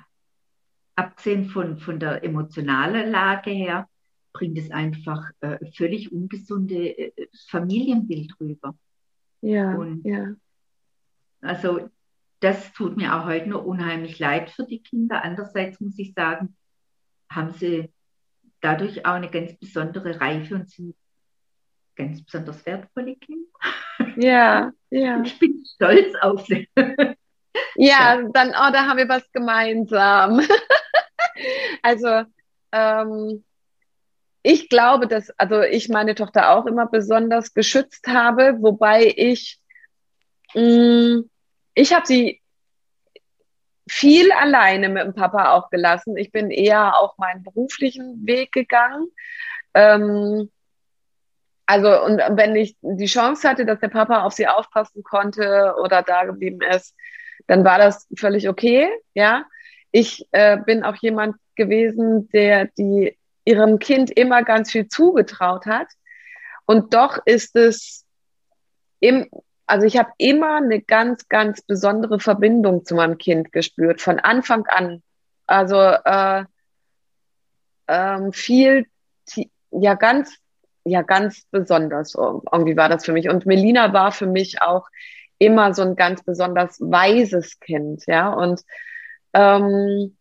[0.96, 3.90] abgesehen von, von der emotionalen Lage her,
[4.32, 8.76] bringt es einfach äh, völlig ungesunde äh, Familienbild rüber.
[9.42, 10.34] Ja, und ja.
[11.42, 11.90] Also
[12.44, 15.24] das tut mir auch heute noch unheimlich leid für die Kinder.
[15.24, 16.58] Andererseits muss ich sagen,
[17.32, 17.90] haben sie
[18.60, 20.96] dadurch auch eine ganz besondere Reife und sind
[21.96, 23.50] ganz besonders wertvolle Kinder.
[24.18, 25.22] Ja, ja.
[25.24, 26.68] Ich bin stolz auf sie.
[27.76, 30.42] Ja, dann, oh, da haben wir was gemeinsam.
[31.84, 32.24] also,
[32.72, 33.44] ähm,
[34.42, 39.60] ich glaube, dass, also ich meine Tochter auch immer besonders geschützt habe, wobei ich
[40.56, 41.30] mh, mm,
[41.74, 42.42] ich habe sie
[43.88, 46.18] viel alleine mit dem Papa auch gelassen.
[46.18, 49.08] Ich bin eher auch meinen beruflichen Weg gegangen.
[49.74, 50.50] Ähm,
[51.66, 56.02] also, und wenn ich die Chance hatte, dass der Papa auf sie aufpassen konnte oder
[56.02, 56.96] da geblieben ist,
[57.48, 59.46] dann war das völlig okay, ja.
[59.92, 65.88] Ich äh, bin auch jemand gewesen, der die ihrem Kind immer ganz viel zugetraut hat.
[66.66, 68.06] Und doch ist es
[69.00, 69.30] im,
[69.66, 74.66] also ich habe immer eine ganz, ganz besondere Verbindung zu meinem Kind gespürt, von Anfang
[74.68, 75.02] an.
[75.48, 76.44] Also äh,
[77.88, 78.86] ähm, viel,
[79.72, 80.38] ja ganz,
[80.84, 83.30] ja ganz besonders irgendwie war das für mich.
[83.30, 84.88] Und Melina war für mich auch
[85.38, 88.32] immer so ein ganz besonders weises Kind, ja.
[88.34, 88.62] Und
[89.34, 90.16] ähm,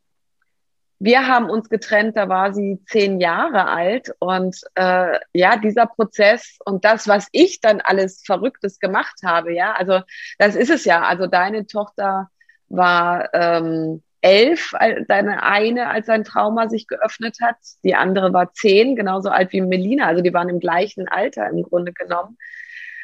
[1.04, 6.58] wir haben uns getrennt, da war sie zehn Jahre alt und äh, ja, dieser Prozess
[6.64, 10.02] und das, was ich dann alles Verrücktes gemacht habe, ja, also
[10.38, 11.02] das ist es ja.
[11.02, 12.30] Also deine Tochter
[12.68, 14.74] war ähm, elf,
[15.08, 19.60] deine eine, als sein Trauma sich geöffnet hat, die andere war zehn, genauso alt wie
[19.60, 22.38] Melina, also die waren im gleichen Alter im Grunde genommen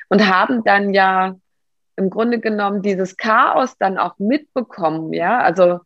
[0.08, 1.34] und haben dann ja
[1.96, 5.80] im Grunde genommen dieses Chaos dann auch mitbekommen, ja, also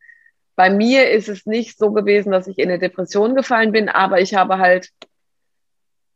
[0.55, 4.21] bei mir ist es nicht so gewesen, dass ich in eine Depression gefallen bin, aber
[4.21, 4.89] ich habe halt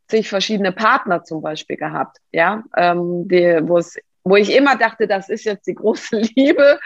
[0.08, 5.08] zig verschiedene Partner zum Beispiel gehabt, ja, ähm, die, wo es, wo ich immer dachte,
[5.08, 6.80] das ist jetzt die große Liebe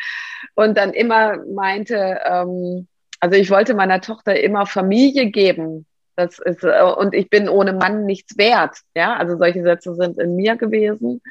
[0.56, 2.88] und dann immer meinte, ähm,
[3.20, 5.86] also ich wollte meiner Tochter immer Familie geben.
[6.16, 10.20] Das ist, äh, und ich bin ohne Mann nichts wert, ja, also solche Sätze sind
[10.20, 11.22] in mir gewesen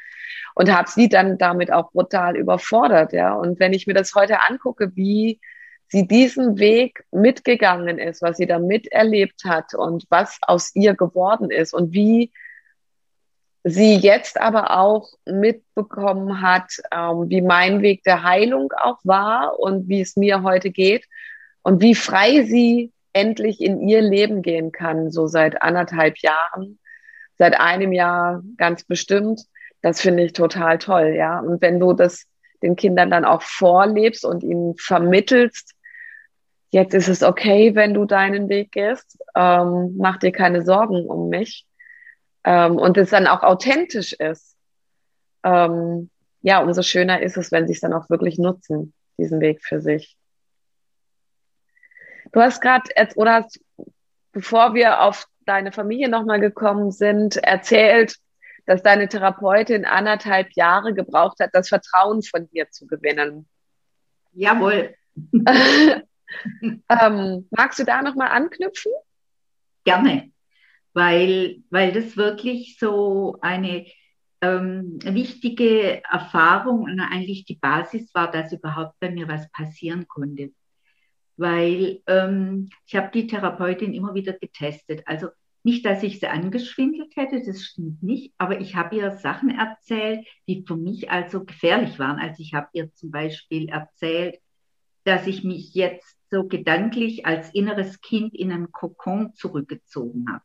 [0.55, 3.33] und habe sie dann damit auch brutal überfordert, ja.
[3.33, 5.39] Und wenn ich mir das heute angucke, wie
[5.91, 11.51] sie diesen Weg mitgegangen ist, was sie da miterlebt hat und was aus ihr geworden
[11.51, 12.31] ist und wie
[13.63, 19.89] sie jetzt aber auch mitbekommen hat, ähm, wie mein Weg der Heilung auch war und
[19.89, 21.05] wie es mir heute geht
[21.61, 26.79] und wie frei sie endlich in ihr Leben gehen kann, so seit anderthalb Jahren,
[27.37, 29.41] seit einem Jahr ganz bestimmt.
[29.81, 31.39] Das finde ich total toll, ja.
[31.39, 32.25] Und wenn du das
[32.63, 35.75] den Kindern dann auch vorlebst und ihnen vermittelst,
[36.71, 41.29] jetzt ist es okay, wenn du deinen Weg gehst, ähm, mach dir keine Sorgen um
[41.29, 41.67] mich
[42.43, 44.57] ähm, und es dann auch authentisch ist.
[45.43, 46.09] ähm,
[46.43, 49.79] ja, umso schöner ist es, wenn sie es dann auch wirklich nutzen, diesen Weg für
[49.79, 50.17] sich.
[52.31, 53.59] Du hast gerade, oder hast,
[54.31, 58.15] bevor wir auf deine Familie nochmal gekommen sind, erzählt,
[58.65, 63.47] dass deine Therapeutin anderthalb Jahre gebraucht hat, das Vertrauen von dir zu gewinnen.
[64.33, 64.95] Jawohl.
[66.61, 68.91] ähm, magst du da nochmal anknüpfen?
[69.83, 70.31] Gerne,
[70.93, 73.85] weil, weil das wirklich so eine
[74.41, 80.51] ähm, wichtige Erfahrung und eigentlich die Basis war, dass überhaupt bei mir was passieren konnte.
[81.37, 85.03] Weil ähm, ich habe die Therapeutin immer wieder getestet.
[85.05, 85.29] Also
[85.63, 90.25] nicht, dass ich sie angeschwindelt hätte, das stimmt nicht, aber ich habe ihr Sachen erzählt,
[90.47, 92.19] die für mich also gefährlich waren.
[92.19, 94.39] Also ich habe ihr zum Beispiel erzählt,
[95.03, 100.43] dass ich mich jetzt so gedanklich als inneres Kind in einen Kokon zurückgezogen habe.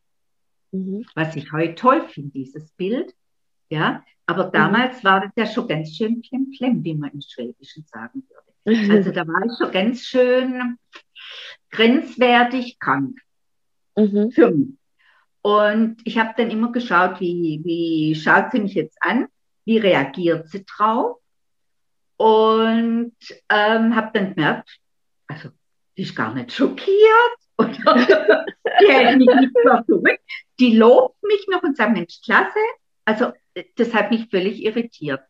[0.73, 1.07] Mhm.
[1.15, 3.15] Was ich heute toll finde, dieses Bild.
[3.71, 4.53] Ja, aber mhm.
[4.53, 5.09] damals mhm.
[5.09, 6.23] war das ja schon ganz schön
[6.57, 8.93] flem, wie man im Schwäbischen sagen würde.
[8.93, 10.77] Also da war ich schon ganz schön
[11.71, 13.21] grenzwertig krank.
[13.97, 14.33] Mhm.
[14.33, 14.75] Für mich.
[15.43, 19.29] Und ich habe dann immer geschaut, wie, wie schaut sie mich jetzt an,
[19.65, 21.19] wie reagiert sie drauf.
[22.17, 23.15] Und
[23.49, 24.81] ähm, habe dann gemerkt,
[25.29, 25.51] also
[25.97, 28.45] die ist gar nicht schockiert oder
[28.81, 30.19] die mich nicht mehr zurück.
[30.59, 32.59] Die lobt mich noch und sagt, Mensch, klasse.
[33.05, 33.33] Also
[33.77, 35.21] das hat mich völlig irritiert.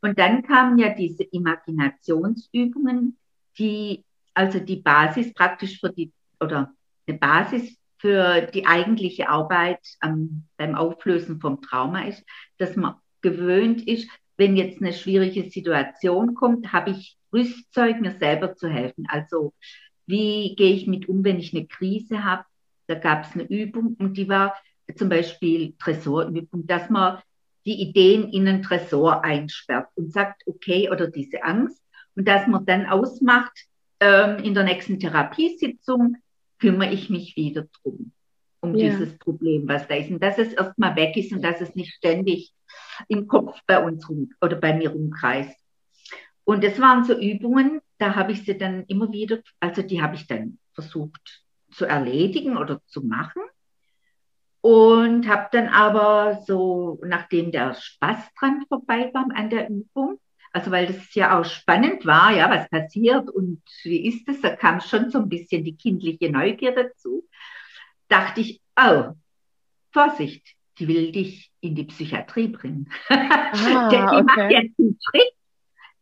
[0.00, 3.18] Und dann kamen ja diese Imaginationsübungen,
[3.58, 6.72] die also die Basis praktisch für die, oder
[7.08, 12.24] eine Basis für die eigentliche Arbeit ähm, beim Auflösen vom Trauma ist,
[12.58, 18.54] dass man gewöhnt ist, wenn jetzt eine schwierige Situation kommt, habe ich Rüstzeug, mir selber
[18.54, 19.06] zu helfen.
[19.08, 19.52] Also
[20.08, 22.44] wie gehe ich mit um, wenn ich eine Krise habe?
[22.86, 24.54] Da gab es eine Übung und die war
[24.96, 27.18] zum Beispiel Tresorübung, dass man
[27.66, 31.82] die Ideen in einen Tresor einsperrt und sagt, okay, oder diese Angst,
[32.16, 33.52] und dass man dann ausmacht,
[34.00, 36.16] ähm, in der nächsten Therapiesitzung
[36.58, 38.10] kümmere ich mich wieder drum,
[38.60, 38.90] um ja.
[38.90, 40.10] dieses Problem, was da ist.
[40.10, 42.52] Und dass es erstmal weg ist und dass es nicht ständig
[43.06, 45.56] im Kopf bei uns rum oder bei mir rumkreist.
[46.44, 50.14] Und das waren so Übungen, da habe ich sie dann immer wieder, also die habe
[50.14, 53.42] ich dann versucht zu erledigen oder zu machen.
[54.60, 60.18] Und habe dann aber so, nachdem der Spaß dran vorbei war an der Übung,
[60.52, 64.56] also weil das ja auch spannend war, ja, was passiert und wie ist es, da
[64.56, 67.28] kam schon so ein bisschen die kindliche Neugier dazu,
[68.08, 69.12] dachte ich, oh,
[69.92, 72.90] Vorsicht, die will dich in die Psychiatrie bringen.
[73.10, 74.22] Ah, die okay.
[74.22, 75.32] macht jetzt einen Schritt,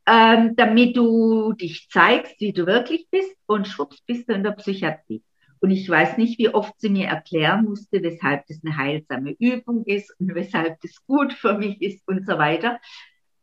[0.06, 4.52] ähm, damit du dich zeigst, wie du wirklich bist und schwupps bist du in der
[4.52, 5.22] Psychiatrie.
[5.60, 9.84] Und ich weiß nicht, wie oft sie mir erklären musste, weshalb das eine heilsame Übung
[9.84, 12.78] ist und weshalb das gut für mich ist und so weiter.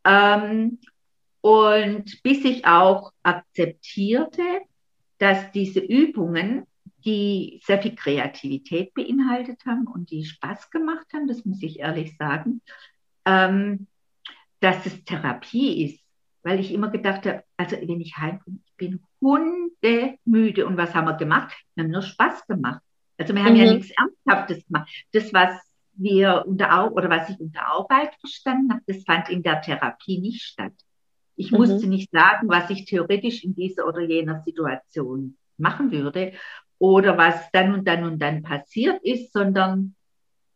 [0.04, 0.78] Ähm,
[1.40, 4.42] und bis ich auch akzeptierte,
[5.18, 6.66] dass diese Übungen,
[7.04, 12.16] die sehr viel Kreativität beinhaltet haben und die Spaß gemacht haben, das muss ich ehrlich
[12.16, 12.62] sagen,
[13.26, 13.86] ähm,
[14.60, 16.03] dass es Therapie ist.
[16.44, 20.66] Weil ich immer gedacht habe, also wenn ich heimkomme, ich bin hundemüde.
[20.66, 21.54] Und was haben wir gemacht?
[21.74, 22.82] Wir haben nur Spaß gemacht.
[23.18, 23.60] Also wir haben mhm.
[23.60, 24.90] ja nichts Ernsthaftes gemacht.
[25.12, 25.58] Das, was
[25.94, 30.42] wir unter oder was ich unter Arbeit verstanden habe, das fand in der Therapie nicht
[30.42, 30.72] statt.
[31.36, 31.58] Ich mhm.
[31.58, 36.32] musste nicht sagen, was ich theoretisch in dieser oder jener Situation machen würde
[36.78, 39.94] oder was dann und dann und dann passiert ist, sondern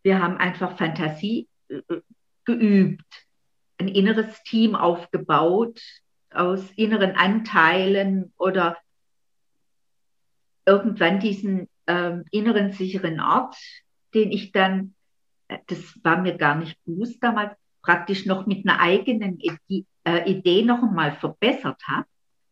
[0.02, 1.80] wir haben einfach Fantasie äh,
[2.44, 3.27] geübt,
[3.78, 5.80] ein inneres Team aufgebaut
[6.30, 8.76] aus inneren Anteilen oder
[10.66, 13.56] irgendwann diesen ähm, inneren sicheren Ort,
[14.14, 14.94] den ich dann,
[15.48, 20.62] äh, das war mir gar nicht bewusst damals, praktisch noch mit einer eigenen äh, Idee
[20.62, 22.06] noch einmal verbessert habe,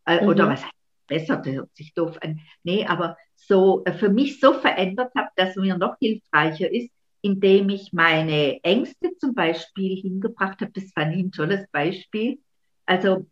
[0.07, 0.29] äh, mhm.
[0.29, 0.73] oder was heißt
[1.07, 5.57] verbessert, hört sich doof an, nee, aber so äh, für mich so verändert habe, dass
[5.57, 6.91] mir noch hilfreicher ist,
[7.27, 10.71] indem ich meine Ängste zum Beispiel hingebracht habe.
[10.73, 12.39] Das fand ich ein tolles Beispiel.
[12.87, 13.27] Also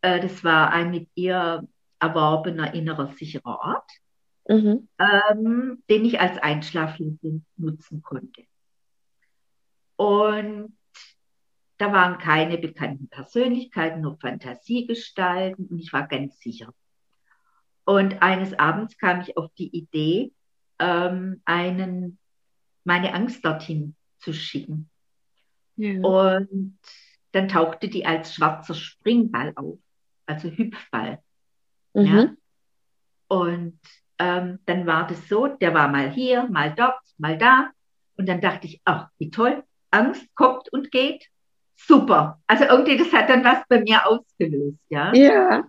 [0.00, 1.66] äh, das war ein mit ihr
[1.98, 3.90] erworbener innerer sicherer Ort,
[4.48, 4.88] mhm.
[5.00, 8.44] ähm, den ich als Einschlaflösung nutzen konnte.
[9.96, 10.76] Und
[11.78, 16.72] da waren keine bekannten Persönlichkeiten, nur Fantasiegestalten und ich war ganz sicher.
[17.84, 20.32] Und eines Abends kam ich auf die Idee,
[20.78, 22.18] ähm, einen,
[22.84, 24.90] meine Angst dorthin zu schicken.
[25.76, 26.00] Ja.
[26.00, 26.78] Und
[27.32, 29.78] dann tauchte die als schwarzer Springball auf,
[30.26, 31.18] also Hüpfball.
[31.94, 32.04] Mhm.
[32.06, 32.34] Ja?
[33.28, 33.80] Und
[34.18, 37.70] ähm, dann war das so, der war mal hier, mal dort, mal da.
[38.16, 41.28] Und dann dachte ich, ach, wie toll, Angst kommt und geht.
[41.86, 42.40] super.
[42.46, 45.12] Also irgendwie, das hat dann was bei mir ausgelöst, ja.
[45.14, 45.64] Ja.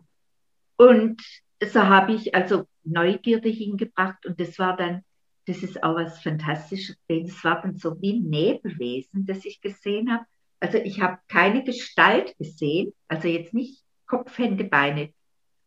[0.75, 1.21] Und
[1.63, 5.03] so habe ich also Neugierde hingebracht und das war dann,
[5.45, 6.97] das ist auch was Fantastisches.
[7.07, 10.25] Das war dann so wie ein Nebelwesen, das ich gesehen habe.
[10.59, 15.13] Also ich habe keine Gestalt gesehen, also jetzt nicht Kopf, Hände, Beine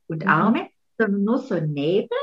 [0.06, 0.30] und Mhm.
[0.30, 2.16] Arme, sondern nur so ein Nebel.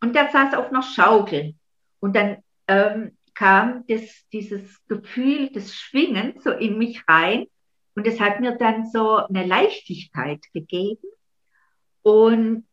[0.00, 1.54] Und der saß auf einer Schaukel.
[2.00, 2.38] Und dann
[2.68, 7.46] ähm, kam das, dieses Gefühl des Schwingens so in mich rein.
[7.94, 11.08] Und es hat mir dann so eine Leichtigkeit gegeben.
[12.02, 12.66] Und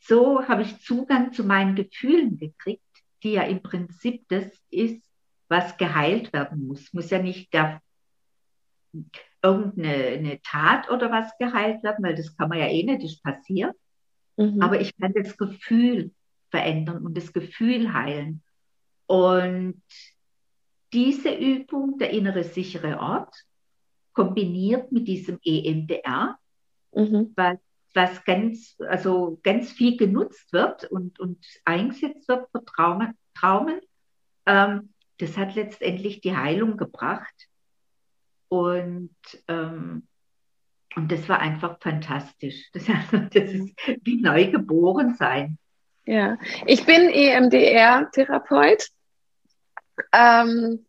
[0.00, 2.82] so habe ich Zugang zu meinen Gefühlen gekriegt,
[3.26, 5.02] die ja im Prinzip das ist,
[5.48, 6.92] was geheilt werden muss.
[6.92, 7.82] Muss ja nicht der,
[9.42, 13.20] irgendeine eine Tat oder was geheilt werden, weil das kann man ja eh nicht, das
[13.20, 13.74] passiert.
[14.36, 14.62] Mhm.
[14.62, 16.12] Aber ich kann das Gefühl
[16.50, 18.42] verändern und das Gefühl heilen.
[19.06, 19.82] Und
[20.92, 23.34] diese Übung, der innere sichere Ort,
[24.12, 26.38] kombiniert mit diesem EMDR,
[26.96, 27.32] Mhm.
[27.36, 27.58] was,
[27.96, 33.80] was ganz, also ganz viel genutzt wird und, und eingesetzt wird für Traumen, Traumen
[34.46, 37.34] ähm, das hat letztendlich die Heilung gebracht.
[38.48, 39.16] Und,
[39.48, 40.06] ähm,
[40.94, 42.70] und das war einfach fantastisch.
[42.72, 45.58] Das, das ist wie neu geboren sein.
[46.04, 48.88] Ja, ich bin EMDR-Therapeut.
[50.12, 50.86] Ähm,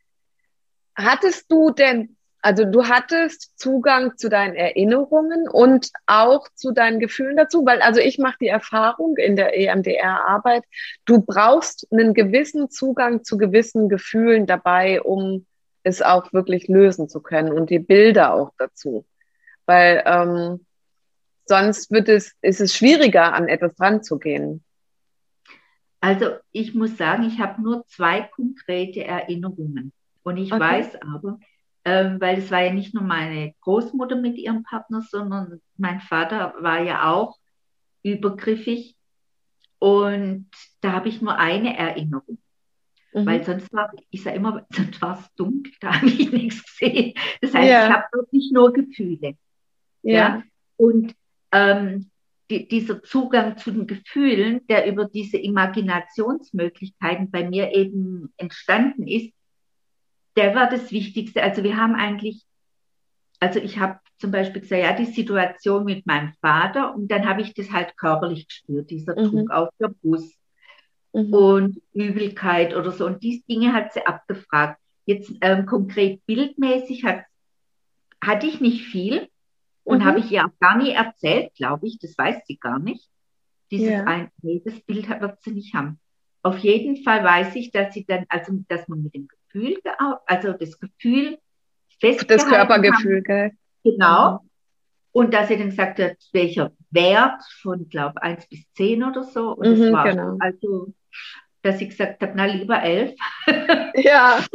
[0.95, 2.16] hattest du denn,
[2.47, 7.99] also du hattest Zugang zu deinen Erinnerungen und auch zu deinen Gefühlen dazu, weil also
[7.99, 10.63] ich mache die Erfahrung in der EMDR-Arbeit,
[11.03, 15.45] du brauchst einen gewissen Zugang zu gewissen Gefühlen dabei, um
[15.83, 19.05] es auch wirklich lösen zu können und die Bilder auch dazu,
[19.65, 20.65] weil ähm,
[21.47, 24.63] sonst wird es, ist es schwieriger, an etwas dran zu gehen.
[25.99, 29.91] Also ich muss sagen, ich habe nur zwei konkrete Erinnerungen.
[30.23, 30.59] Und ich Okay.
[30.61, 31.39] weiß aber,
[31.87, 36.53] ähm, weil es war ja nicht nur meine Großmutter mit ihrem Partner, sondern mein Vater
[36.59, 37.37] war ja auch
[38.03, 38.97] übergriffig.
[39.79, 40.49] Und
[40.81, 42.39] da habe ich nur eine Erinnerung.
[43.13, 43.25] Mhm.
[43.25, 47.13] Weil sonst war, ich sage immer, sonst war es dunkel, da habe ich nichts gesehen.
[47.39, 47.87] Das heißt, Ja.
[47.87, 49.37] ich habe wirklich nur Gefühle.
[50.01, 50.43] ja.
[50.75, 51.15] Und
[51.53, 52.11] ähm,
[52.49, 59.31] die, dieser Zugang zu den Gefühlen, der über diese Imaginationsmöglichkeiten bei mir eben entstanden ist,
[60.37, 61.43] der war das Wichtigste.
[61.43, 62.45] Also wir haben eigentlich,
[63.39, 67.41] also ich habe zum Beispiel gesagt, ja, die Situation mit meinem Vater und dann habe
[67.41, 69.29] ich das halt körperlich gespürt, dieser Mhm.
[69.29, 70.35] Druck auf der Brust
[71.13, 71.33] Mhm.
[71.33, 73.05] und Übelkeit oder so.
[73.05, 74.79] Und diese Dinge hat sie abgefragt.
[75.05, 77.23] Jetzt ähm, konkret bildmäßig hat,
[78.23, 79.29] hatte ich nicht viel
[79.83, 80.05] und Mhm.
[80.05, 81.97] habe ich ihr auch gar nie erzählt, glaube ich.
[81.99, 83.09] Das weiß sie gar nicht.
[83.71, 84.03] Dieses Ja.
[84.03, 85.99] ein, nee, das Bild wird sie nicht haben.
[86.43, 89.77] Auf jeden Fall weiß ich, dass sie dann, also dass man mit dem Gefühl,
[90.25, 91.37] also das Gefühl
[92.01, 93.45] Das festgehalten Körpergefühl, gell?
[93.45, 94.39] Haben, genau.
[95.11, 99.55] Und dass sie dann gesagt hat, welcher Wert von, glaube 1 bis 10 oder so.
[99.55, 100.37] Und Mhm, das war genau.
[100.39, 100.93] also,
[101.63, 103.15] dass sie gesagt hat, na lieber 11.
[103.95, 104.45] Ja.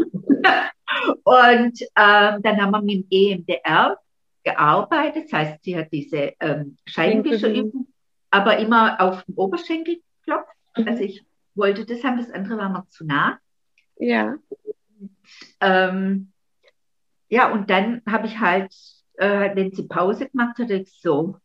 [1.25, 3.99] Und ähm, dann haben wir mit dem EMDR
[4.45, 5.25] gearbeitet.
[5.25, 7.89] Das heißt, sie hat diese ähm, Scheibenwischerübung,
[8.31, 10.53] aber immer auf den Oberschenkel geklopft.
[10.75, 11.25] Also ich
[11.55, 13.39] wollte das haben, das andere war mir zu nah.
[13.97, 14.37] Ja.
[15.61, 16.33] Ähm,
[17.29, 18.75] ja, und dann habe ich halt,
[19.15, 21.37] äh, wenn sie Pause gemacht hat, ich so,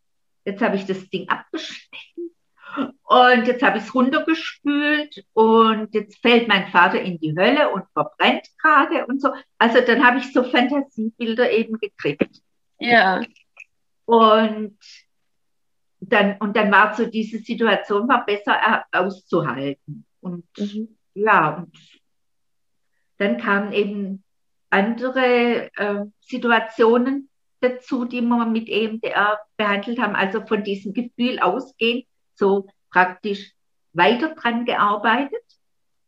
[0.45, 2.32] jetzt habe ich das Ding abgeschnitten
[3.03, 7.86] und jetzt habe ich es runtergespült und jetzt fällt mein Vater in die Hölle und
[7.93, 9.30] verbrennt gerade und so.
[9.57, 12.41] Also dann habe ich so Fantasiebilder eben gekriegt.
[12.80, 13.21] Ja.
[14.05, 14.78] Und
[15.99, 20.05] dann, und dann war so diese Situation war besser äh, auszuhalten.
[20.21, 20.97] Und Mhm.
[21.13, 21.73] ja, und
[23.18, 24.24] dann kamen eben
[24.70, 30.15] andere äh, Situationen dazu, die wir mit EMDR behandelt haben.
[30.15, 32.05] Also von diesem Gefühl ausgehend,
[32.36, 33.53] so praktisch
[33.93, 35.43] weiter dran gearbeitet.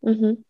[0.01, 0.45] Mhm.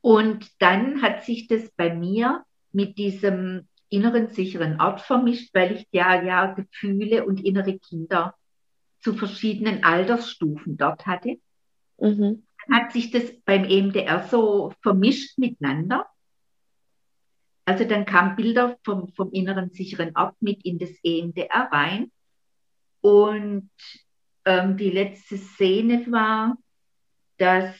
[0.00, 5.88] Und dann hat sich das bei mir mit diesem inneren sicheren Ort vermischt, weil ich
[5.90, 8.34] ja, ja Gefühle und innere Kinder
[9.00, 11.36] zu verschiedenen Altersstufen dort hatte.
[11.98, 12.45] Mhm.
[12.70, 16.06] Hat sich das beim EMDR so vermischt miteinander.
[17.64, 22.12] Also dann kamen Bilder vom, vom inneren sicheren Ort mit in das EMDR rein.
[23.00, 23.70] Und
[24.44, 26.56] ähm, die letzte Szene war,
[27.38, 27.76] dass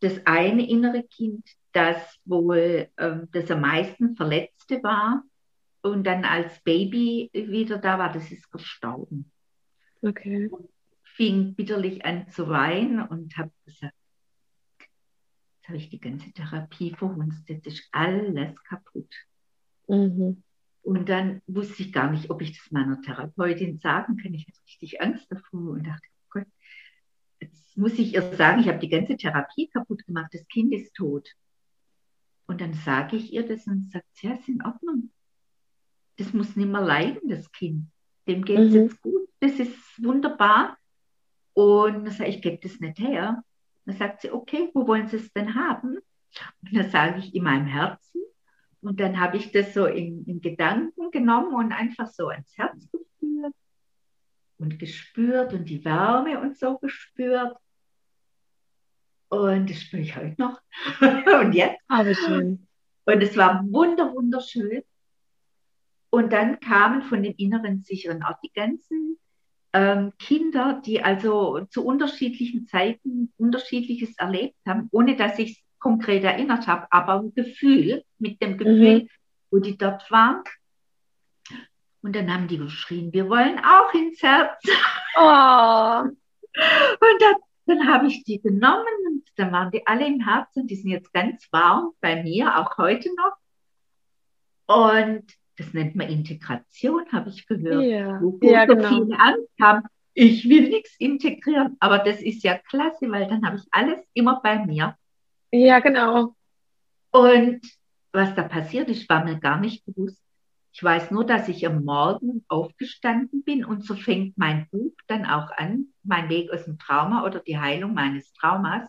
[0.00, 5.22] das eine innere Kind, das wohl ähm, das am meisten Verletzte war
[5.82, 9.30] und dann als Baby wieder da war, das ist gestorben.
[10.02, 10.50] Okay.
[11.02, 13.94] Fing bitterlich an zu weinen und habe gesagt,
[15.70, 19.12] habe ich die ganze Therapie verhunzt, jetzt ist alles kaputt.
[19.88, 20.42] Mhm.
[20.82, 24.34] Und dann wusste ich gar nicht, ob ich das meiner Therapeutin sagen kann.
[24.34, 26.46] Ich hatte richtig Angst davor und dachte, oh Gott,
[27.40, 30.94] jetzt muss ich ihr sagen, ich habe die ganze Therapie kaputt gemacht, das Kind ist
[30.94, 31.28] tot.
[32.46, 35.10] Und dann sage ich ihr das und sagt, ja, ist in Ordnung.
[36.16, 37.86] Das muss nicht mehr leiden, das Kind.
[38.26, 38.76] Dem geht es mhm.
[38.76, 40.76] jetzt gut, das ist wunderbar.
[41.52, 43.44] Und dann sage ich, ich gebe das nicht her.
[43.84, 45.98] Dann sagt sie, okay, wo wollen Sie es denn haben?
[46.62, 48.22] Und dann sage ich, in meinem Herzen.
[48.82, 52.88] Und dann habe ich das so in, in Gedanken genommen und einfach so ans Herz
[52.90, 53.54] geführt
[54.58, 57.56] und gespürt und die Wärme und so gespürt.
[59.28, 60.60] Und das spüre ich heute noch.
[61.40, 61.80] und jetzt.
[61.88, 62.66] Aber schön.
[63.04, 64.82] Und es war wunder, wunderschön.
[66.10, 69.19] Und dann kamen von dem inneren sicheren Ort die ganzen
[69.72, 76.24] ähm, Kinder, die also zu unterschiedlichen Zeiten unterschiedliches erlebt haben, ohne dass ich es konkret
[76.24, 79.08] erinnert habe, aber ein Gefühl, mit dem Gefühl, mhm.
[79.50, 80.42] wo die dort waren.
[82.02, 84.62] Und dann haben die geschrien, wir wollen auch ins Herz.
[85.16, 86.02] Oh.
[86.52, 90.66] Und dann, dann habe ich die genommen und dann waren die alle im Herzen.
[90.66, 93.36] Die sind jetzt ganz warm bei mir, auch heute noch.
[94.66, 95.24] Und
[95.56, 97.84] das nennt man Integration, habe ich gehört.
[97.84, 98.88] Ja, wo ja, so genau.
[98.88, 99.82] viele Angst haben,
[100.14, 101.76] ich will nichts integrieren.
[101.80, 104.96] Aber das ist ja klasse, weil dann habe ich alles immer bei mir.
[105.52, 106.34] Ja, genau.
[107.10, 107.60] Und
[108.12, 110.22] was da passiert ist, war mir gar nicht bewusst.
[110.72, 115.26] Ich weiß nur, dass ich am Morgen aufgestanden bin und so fängt mein Buch dann
[115.26, 118.88] auch an, mein Weg aus dem Trauma oder die Heilung meines Traumas.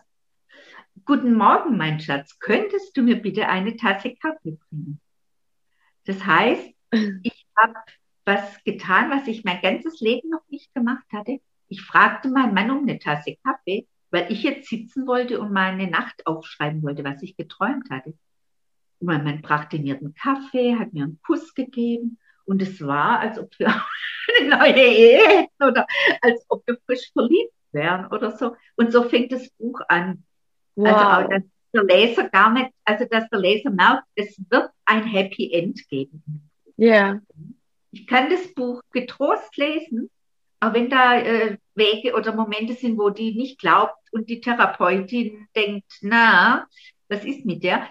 [1.04, 2.38] Guten Morgen, mein Schatz.
[2.38, 5.00] Könntest du mir bitte eine Tasse Kaffee bringen?
[6.04, 6.74] Das heißt,
[7.22, 7.74] ich habe
[8.24, 11.40] was getan, was ich mein ganzes Leben noch nicht gemacht hatte.
[11.68, 15.88] Ich fragte meinen Mann um eine Tasse Kaffee weil ich jetzt sitzen wollte und meine
[15.88, 18.10] Nacht aufschreiben wollte, was ich geträumt hatte.
[19.00, 23.20] Und mein Mann brachte mir den Kaffee, hat mir einen Kuss gegeben und es war,
[23.20, 23.68] als ob wir
[24.38, 25.86] eine neue Ehe hätten oder
[26.20, 28.54] als ob wir frisch verliebt wären oder so.
[28.76, 30.24] Und so fängt das Buch an.
[30.76, 30.88] Wow.
[30.88, 31.42] Also auch, dass
[31.72, 36.22] der Leser gar nicht, also dass der Leser merkt, es wird ein Happy End geben.
[36.76, 36.86] Ja.
[36.86, 37.22] Yeah.
[37.90, 40.10] Ich kann das Buch getrost lesen,
[40.60, 45.46] auch wenn da äh, Wege oder Momente sind, wo die nicht glaubt und die Therapeutin
[45.54, 46.66] denkt, na,
[47.08, 47.88] was ist mit der?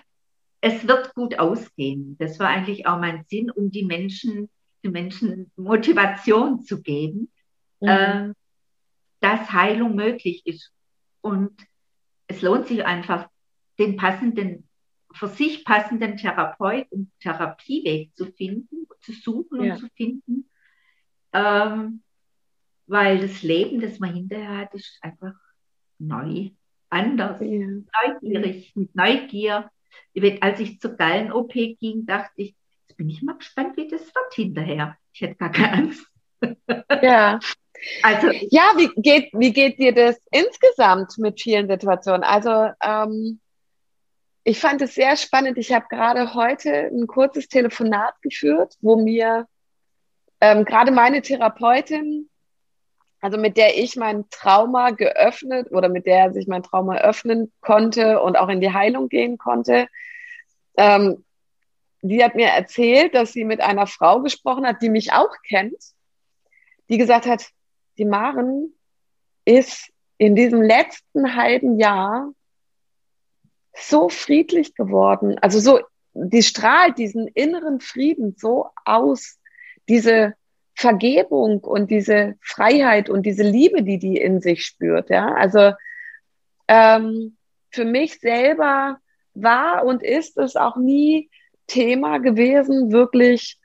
[0.61, 2.15] Es wird gut ausgehen.
[2.19, 4.49] Das war eigentlich auch mein Sinn, um die Menschen,
[4.83, 7.31] die Menschen Motivation zu geben,
[7.79, 7.87] mhm.
[7.87, 8.33] äh,
[9.19, 10.71] dass Heilung möglich ist.
[11.21, 11.51] Und
[12.27, 13.27] es lohnt sich einfach,
[13.79, 14.67] den passenden,
[15.13, 19.73] für sich passenden Therapeut und Therapieweg zu finden, zu suchen ja.
[19.73, 20.49] und zu finden.
[21.33, 22.03] Ähm,
[22.87, 25.33] weil das Leben, das man hinterher hat, ist einfach
[25.97, 26.49] neu,
[26.89, 27.67] anders, ja.
[28.05, 29.69] neugierig, mit Neugier.
[30.41, 32.55] Als ich zur Gallen-OP ging, dachte ich,
[32.87, 34.97] jetzt bin ich mal gespannt, wie das wird hinterher.
[35.13, 36.07] Ich hätte gar keine Angst.
[37.01, 37.39] Ja.
[38.03, 42.23] Also, ja, wie geht, wie geht dir das insgesamt mit vielen Situationen?
[42.23, 43.39] Also, ähm,
[44.43, 45.57] ich fand es sehr spannend.
[45.57, 49.47] Ich habe gerade heute ein kurzes Telefonat geführt, wo mir
[50.39, 52.29] ähm, gerade meine Therapeutin
[53.21, 58.19] also mit der ich mein Trauma geöffnet oder mit der sich mein Trauma öffnen konnte
[58.19, 59.87] und auch in die Heilung gehen konnte.
[60.75, 61.23] Ähm,
[62.01, 65.77] die hat mir erzählt, dass sie mit einer Frau gesprochen hat, die mich auch kennt,
[66.89, 67.45] die gesagt hat,
[67.99, 68.73] die Maren
[69.45, 72.33] ist in diesem letzten halben Jahr
[73.73, 75.37] so friedlich geworden.
[75.39, 75.79] Also so,
[76.13, 79.39] die strahlt diesen inneren Frieden so aus,
[79.87, 80.33] diese
[80.75, 85.09] Vergebung und diese Freiheit und diese Liebe, die die in sich spürt.
[85.09, 85.73] Ja, also
[86.67, 87.37] ähm,
[87.69, 88.97] für mich selber
[89.33, 91.29] war und ist es auch nie
[91.67, 93.57] Thema gewesen, wirklich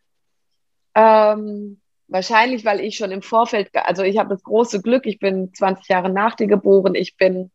[0.95, 5.53] ähm, wahrscheinlich, weil ich schon im Vorfeld, also ich habe das große Glück, ich bin
[5.53, 7.51] 20 Jahre nach dir geboren, ich bin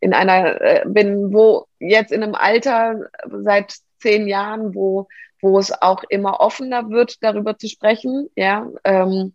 [0.00, 3.08] in einer, äh, bin wo jetzt in einem Alter
[3.42, 5.08] seit zehn Jahren, wo
[5.42, 9.34] wo es auch immer offener wird, darüber zu sprechen, ja, ähm,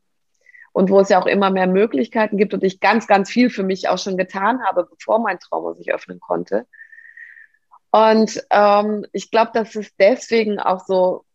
[0.73, 3.63] und wo es ja auch immer mehr Möglichkeiten gibt und ich ganz, ganz viel für
[3.63, 6.65] mich auch schon getan habe, bevor mein Trauma sich öffnen konnte.
[7.91, 11.25] Und ähm, ich glaube, dass es deswegen auch so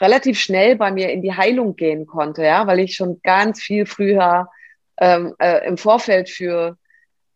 [0.00, 3.86] relativ schnell bei mir in die Heilung gehen konnte, ja, weil ich schon ganz viel
[3.86, 4.50] früher
[4.96, 6.76] ähm, äh, im Vorfeld für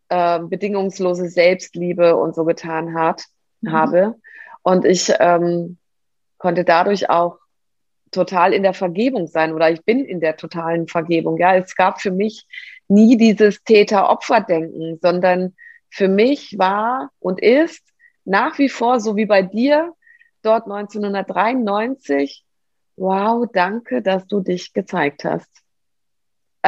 [0.08, 3.24] äh, bedingungslose Selbstliebe und so getan hat,
[3.60, 3.72] mhm.
[3.72, 4.14] habe.
[4.62, 5.78] Und ich ähm,
[6.38, 7.38] konnte dadurch auch
[8.10, 11.38] total in der Vergebung sein oder ich bin in der totalen Vergebung.
[11.38, 12.46] Ja, es gab für mich
[12.88, 15.54] nie dieses Täter-Opfer-Denken, sondern
[15.90, 17.82] für mich war und ist
[18.24, 19.92] nach wie vor, so wie bei dir,
[20.42, 22.44] dort 1993,
[22.96, 25.50] wow, danke, dass du dich gezeigt hast.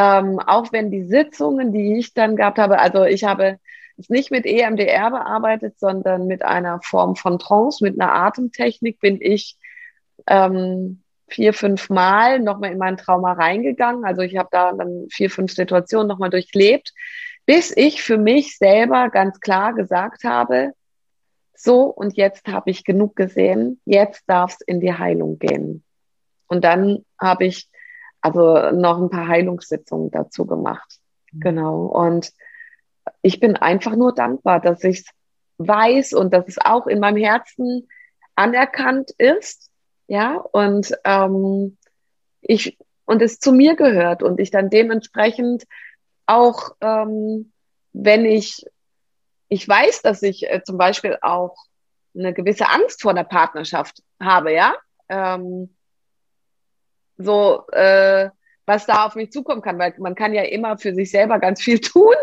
[0.00, 3.58] Ähm, auch wenn die Sitzungen, die ich dann gehabt habe, also ich habe
[3.96, 9.20] es nicht mit EMDR bearbeitet, sondern mit einer Form von Trance, mit einer Atemtechnik bin
[9.20, 9.58] ich
[10.28, 14.04] ähm, vier, fünf Mal nochmal in mein Trauma reingegangen.
[14.04, 16.92] Also ich habe da dann vier, fünf Situationen nochmal durchlebt,
[17.44, 20.74] bis ich für mich selber ganz klar gesagt habe,
[21.56, 25.82] so und jetzt habe ich genug gesehen, jetzt darf es in die Heilung gehen.
[26.46, 27.68] Und dann habe ich
[28.20, 30.98] also noch ein paar Heilungssitzungen dazu gemacht.
[31.32, 31.40] Mhm.
[31.40, 31.86] Genau.
[31.86, 32.32] Und
[33.22, 35.06] ich bin einfach nur dankbar, dass ich es
[35.58, 37.88] weiß und dass es auch in meinem Herzen
[38.34, 39.70] anerkannt ist.
[40.06, 41.76] Ja, und ähm,
[42.40, 45.64] ich und es zu mir gehört und ich dann dementsprechend
[46.26, 47.52] auch, ähm,
[47.94, 48.66] wenn ich,
[49.48, 51.56] ich weiß, dass ich äh, zum Beispiel auch
[52.14, 54.74] eine gewisse Angst vor der Partnerschaft habe, ja,
[55.08, 55.74] ähm,
[57.18, 58.30] so, äh,
[58.68, 61.60] was da auf mich zukommen kann, weil man kann ja immer für sich selber ganz
[61.60, 62.14] viel tun.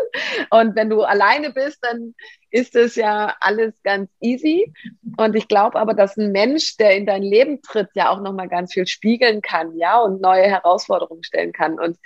[0.50, 2.14] Und wenn du alleine bist, dann
[2.50, 4.72] ist es ja alles ganz easy.
[5.16, 8.48] Und ich glaube aber, dass ein Mensch, der in dein Leben tritt, ja auch nochmal
[8.48, 11.78] ganz viel spiegeln kann, ja, und neue Herausforderungen stellen kann.
[11.78, 11.98] Und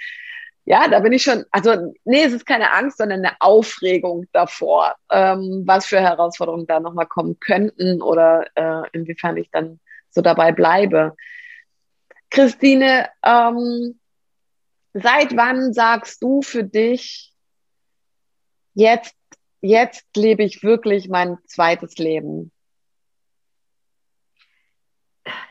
[0.65, 4.95] ja, da bin ich schon, also nee, es ist keine Angst, sondern eine Aufregung davor,
[5.11, 9.81] ähm, was für Herausforderungen da nochmal kommen könnten oder äh, inwiefern ich dann
[10.11, 11.17] so dabei bleibe.
[12.31, 14.01] Christine, ähm,
[14.95, 17.33] seit wann sagst du für dich,
[18.75, 19.17] jetzt,
[19.61, 22.53] jetzt lebe ich wirklich mein zweites Leben?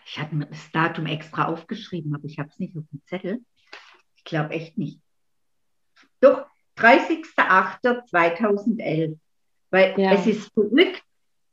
[0.06, 3.46] Ich hatte mir das Datum extra aufgeschrieben, aber ich habe es nicht auf dem Zettel.
[4.16, 5.00] Ich glaube echt nicht.
[6.20, 9.20] Doch, 30.08.2011.
[9.70, 10.14] Weil ja.
[10.14, 11.04] es ist verrückt.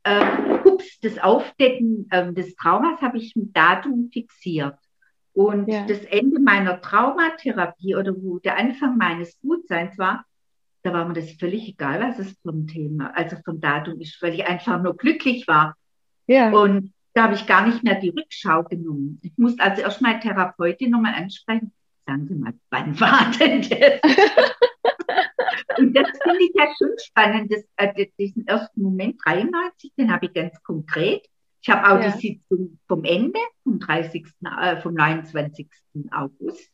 [0.03, 4.79] Äh, ups, das Aufdecken äh, des Traumas habe ich mit Datum fixiert.
[5.37, 5.85] Und ja.
[5.85, 10.25] das Ende meiner Traumatherapie oder wo der Anfang meines Gutseins war,
[10.81, 14.33] da war mir das völlig egal, was es vom Thema, also vom Datum ist, weil
[14.33, 15.77] ich einfach nur glücklich war.
[16.25, 16.49] Ja.
[16.49, 19.19] Und da habe ich gar nicht mehr die Rückschau genommen.
[19.21, 21.71] Ich musste also erst mal Therapeutin nochmal ansprechen.
[22.07, 24.01] Sagen Sie mal, wann war denn das?
[25.77, 30.25] Und das finde ich ja schon spannend, das, äh, diesen ersten Moment 93, den habe
[30.25, 31.27] ich ganz konkret
[31.61, 32.11] ich habe auch ja.
[32.11, 34.25] die Sitzung vom Ende, vom 30.,
[34.61, 35.67] äh, vom 29.
[36.11, 36.71] August.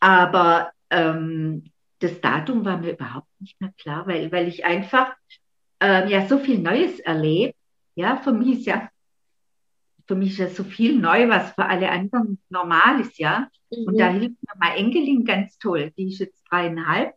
[0.00, 1.64] Aber ähm,
[2.00, 5.14] das Datum war mir überhaupt nicht mehr klar, weil, weil ich einfach
[5.80, 7.54] ähm, ja so viel Neues erlebe.
[7.94, 8.88] Ja, für mich ist ja
[10.06, 13.48] für mich ist ja so viel neu, was für alle anderen normal ist, ja.
[13.70, 13.86] Mhm.
[13.86, 15.92] Und da hilft mir meine Enkelin ganz toll.
[15.96, 17.14] Die ist jetzt dreieinhalb.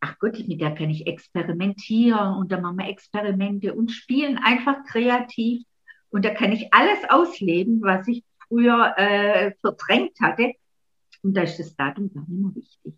[0.00, 4.84] Ach Gott, mit der kann ich experimentieren und dann machen wir Experimente und spielen einfach
[4.84, 5.64] kreativ.
[6.10, 10.52] Und da kann ich alles ausleben, was ich früher äh, verdrängt hatte.
[11.22, 12.94] Und da ist das Datum gar nicht mehr wichtig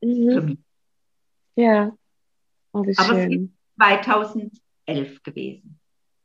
[0.00, 0.32] mhm.
[0.32, 0.58] für mich.
[1.56, 1.92] Ja.
[2.72, 5.78] Oh, Aber es ist 2011 gewesen.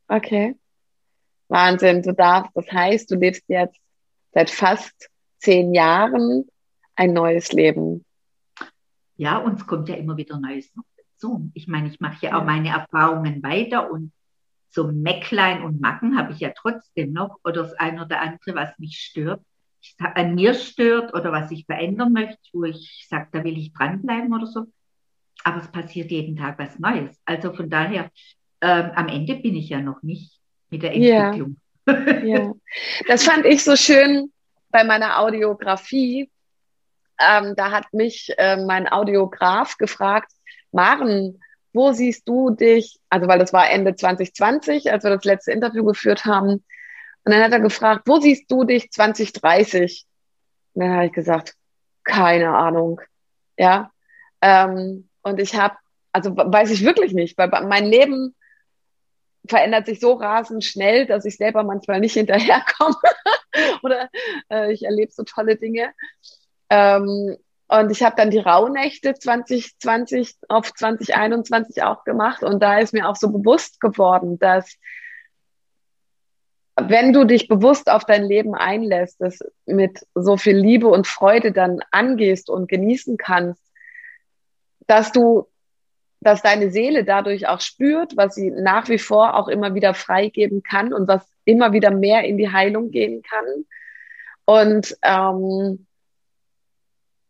[0.08, 0.56] Okay.
[1.48, 3.80] Wahnsinn, du darfst, das heißt, du lebst jetzt
[4.32, 6.48] seit fast zehn Jahren
[6.96, 8.06] ein neues Leben.
[9.16, 11.50] Ja, und es kommt ja immer wieder Neues noch dazu.
[11.54, 12.40] Ich meine, ich mache ja, ja.
[12.40, 14.12] auch meine Erfahrungen weiter und
[14.74, 18.78] so Mäcklein und Macken habe ich ja trotzdem noch oder das eine oder andere, was
[18.80, 19.42] mich stört,
[20.00, 24.34] an mir stört oder was ich verändern möchte, wo ich sage, da will ich dranbleiben
[24.34, 24.66] oder so.
[25.44, 27.20] Aber es passiert jeden Tag was Neues.
[27.26, 28.10] Also von daher,
[28.62, 31.58] ähm, am Ende bin ich ja noch nicht mit der Entwicklung.
[31.86, 32.24] Ja.
[32.24, 32.54] ja.
[33.08, 34.32] Das fand ich so schön
[34.70, 36.32] bei meiner Audiografie.
[37.20, 40.32] Ähm, da hat mich äh, mein Audiograf gefragt,
[40.72, 41.40] Maren,
[41.74, 45.84] wo siehst du dich, also weil das war Ende 2020, als wir das letzte Interview
[45.84, 46.64] geführt haben.
[47.26, 50.06] Und dann hat er gefragt, wo siehst du dich 2030?
[50.74, 51.56] Und dann habe ich gesagt,
[52.04, 53.02] keine Ahnung.
[53.58, 53.92] Ja.
[54.42, 55.76] Ähm, und ich habe,
[56.12, 58.36] also weiß ich wirklich nicht, weil mein Leben
[59.48, 62.96] verändert sich so rasend schnell, dass ich selber manchmal nicht hinterherkomme.
[63.84, 64.10] Oder
[64.50, 65.94] äh, ich erlebe so tolle Dinge.
[66.70, 67.38] Ähm,
[67.68, 72.44] und ich habe dann die Rauhnächte 2020 auf 2021 auch gemacht.
[72.44, 74.78] Und da ist mir auch so bewusst geworden, dass
[76.76, 81.52] wenn du dich bewusst auf dein Leben einlässt, das mit so viel Liebe und Freude
[81.52, 83.64] dann angehst und genießen kannst,
[84.88, 85.48] dass du,
[86.20, 90.64] dass deine Seele dadurch auch spürt, was sie nach wie vor auch immer wieder freigeben
[90.64, 93.66] kann und was immer wieder mehr in die Heilung gehen kann.
[94.46, 95.86] Und ähm,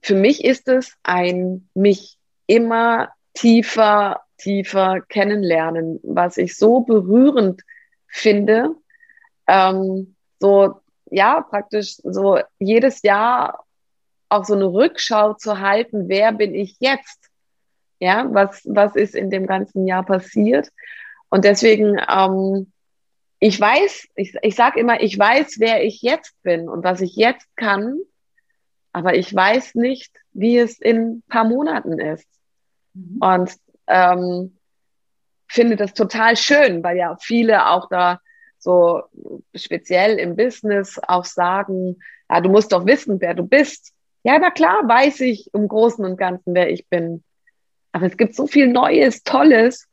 [0.03, 7.61] für mich ist es ein mich immer tiefer, tiefer kennenlernen, was ich so berührend
[8.07, 8.75] finde.
[9.47, 13.63] Ähm, so, ja praktisch so jedes Jahr
[14.27, 17.29] auch so eine Rückschau zu halten, wer bin ich jetzt?
[17.99, 20.69] Ja, was, was ist in dem ganzen Jahr passiert?
[21.29, 22.71] Und deswegen, ähm,
[23.39, 27.15] ich weiß, ich, ich sage immer, ich weiß, wer ich jetzt bin und was ich
[27.15, 27.99] jetzt kann,
[28.93, 32.27] aber ich weiß nicht, wie es in ein paar Monaten ist.
[32.93, 33.17] Mhm.
[33.19, 33.55] Und
[33.87, 34.57] ähm,
[35.47, 38.19] finde das total schön, weil ja viele auch da
[38.59, 39.03] so
[39.53, 41.97] speziell im Business auch sagen,
[42.29, 43.93] ja, du musst doch wissen, wer du bist.
[44.23, 47.23] Ja, na klar, weiß ich im Großen und Ganzen, wer ich bin.
[47.91, 49.87] Aber es gibt so viel Neues, Tolles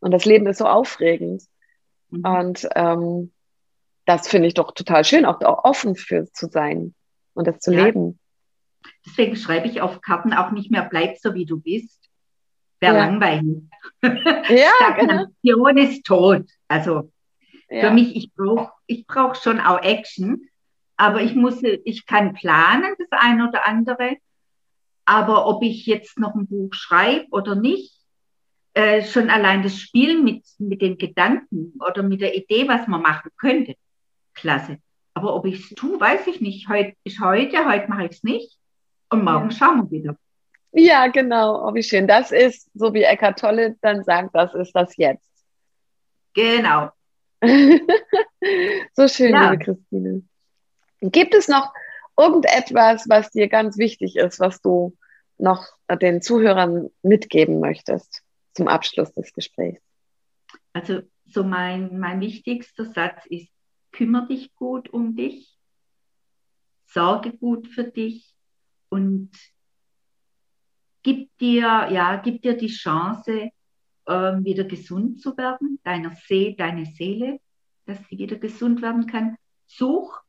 [0.00, 1.44] und das Leben ist so aufregend.
[2.10, 2.24] Mhm.
[2.24, 3.32] Und ähm,
[4.06, 6.94] das finde ich doch total schön, auch da offen für zu sein
[7.34, 7.84] und das zu ja.
[7.84, 8.18] leben.
[9.06, 12.10] Deswegen schreibe ich auf Karten auch nicht mehr, bleib so wie du bist.
[12.80, 13.06] Wäre ja.
[13.06, 13.62] langweilig.
[14.02, 15.82] Ja, Stagnation genau.
[15.82, 16.46] ist tot.
[16.68, 17.12] Also
[17.70, 17.88] ja.
[17.88, 20.48] für mich, ich brauche ich brauch schon auch Action,
[20.96, 24.16] aber ich muss, ich kann planen, das eine oder andere.
[25.04, 27.94] Aber ob ich jetzt noch ein Buch schreibe oder nicht,
[28.74, 33.02] äh, schon allein das Spiel mit, mit den Gedanken oder mit der Idee, was man
[33.02, 33.76] machen könnte,
[34.34, 34.78] klasse.
[35.14, 36.68] Aber ob ich es tue, weiß ich nicht.
[36.68, 38.58] Heute ist heute, heute mache ich es nicht.
[39.16, 40.16] Und morgen schauen wir wieder.
[40.72, 41.66] Ja, genau.
[41.66, 42.06] Oh, wie schön.
[42.06, 45.26] Das ist, so wie Eckart Tolle dann sagt, das ist das Jetzt.
[46.34, 46.90] Genau.
[48.92, 49.50] so schön, ja.
[49.50, 50.22] liebe Christine.
[51.00, 51.72] Gibt es noch
[52.18, 54.94] irgendetwas, was dir ganz wichtig ist, was du
[55.38, 55.66] noch
[56.02, 59.80] den Zuhörern mitgeben möchtest zum Abschluss des Gesprächs?
[60.74, 63.50] Also, so mein, mein wichtigster Satz ist,
[63.92, 65.58] kümmere dich gut um dich,
[66.84, 68.35] sorge gut für dich
[68.88, 69.30] und
[71.02, 73.50] gib dir, ja, gib dir die Chance,
[74.08, 77.40] ähm, wieder gesund zu werden, deiner See, deine Seele,
[77.86, 79.36] dass sie wieder gesund werden kann.
[79.66, 80.20] Such,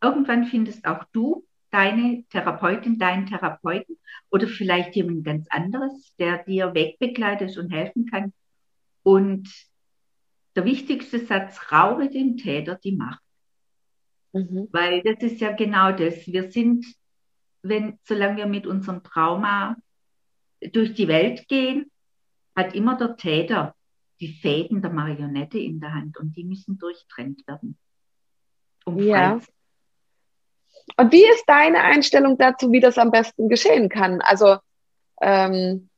[0.00, 3.98] irgendwann findest auch du deine Therapeutin, deinen Therapeuten
[4.30, 8.32] oder vielleicht jemand ganz anderes, der dir wegbegleitet und helfen kann.
[9.02, 9.48] Und
[10.54, 13.22] der wichtigste Satz, raube den Täter die Macht.
[14.32, 14.68] Mhm.
[14.72, 16.26] Weil das ist ja genau das.
[16.26, 16.86] Wir sind
[17.68, 19.76] wenn, solange wir mit unserem Trauma
[20.72, 21.90] durch die Welt gehen,
[22.54, 23.74] hat immer der Täter
[24.20, 27.76] die Fäden der Marionette in der Hand und die müssen durchtrennt werden.
[28.84, 29.40] Um ja.
[30.96, 34.20] Und wie ist deine Einstellung dazu, wie das am besten geschehen kann?
[34.22, 34.56] Also
[35.20, 35.90] ähm,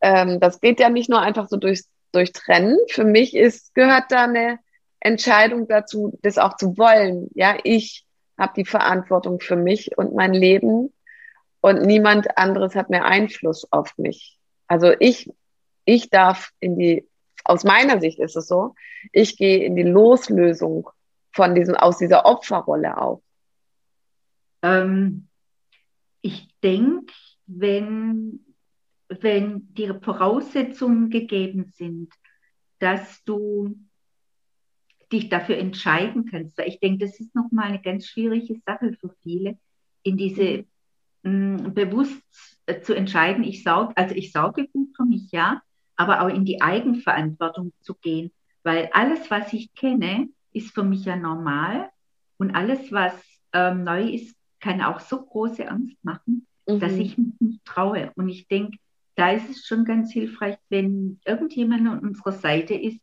[0.00, 2.76] ähm, das geht ja nicht nur einfach so durch, durch Trennen.
[2.88, 4.58] Für mich ist, gehört da eine
[5.00, 7.28] Entscheidung dazu, das auch zu wollen.
[7.34, 8.04] Ja, ich
[8.38, 10.92] habe die Verantwortung für mich und mein Leben
[11.60, 14.38] und niemand anderes hat mehr Einfluss auf mich.
[14.66, 15.30] Also ich,
[15.84, 17.06] ich darf in die,
[17.44, 18.74] aus meiner Sicht ist es so,
[19.12, 20.88] ich gehe in die Loslösung
[21.32, 23.22] von diesem, aus dieser Opferrolle auf.
[24.62, 25.28] Ähm,
[26.20, 27.12] ich denke,
[27.46, 28.44] wenn,
[29.08, 32.12] wenn die Voraussetzungen gegeben sind,
[32.78, 33.76] dass du
[35.12, 36.58] dich dafür entscheiden kannst.
[36.64, 39.58] Ich denke, das ist nochmal eine ganz schwierige Sache für viele,
[40.02, 40.64] in diese
[41.22, 42.22] mh, mm, bewusst
[42.66, 45.62] äh, zu entscheiden, ich sauge, also ich sauge gut für mich, ja,
[45.96, 48.32] aber auch in die Eigenverantwortung zu gehen,
[48.62, 51.90] weil alles, was ich kenne, ist für mich ja normal
[52.38, 53.14] und alles, was
[53.52, 56.80] ähm, neu ist, kann auch so große Angst machen, mhm.
[56.80, 58.12] dass ich mich nicht traue.
[58.14, 58.78] Und ich denke,
[59.16, 63.00] da ist es schon ganz hilfreich, wenn irgendjemand an unserer Seite ist,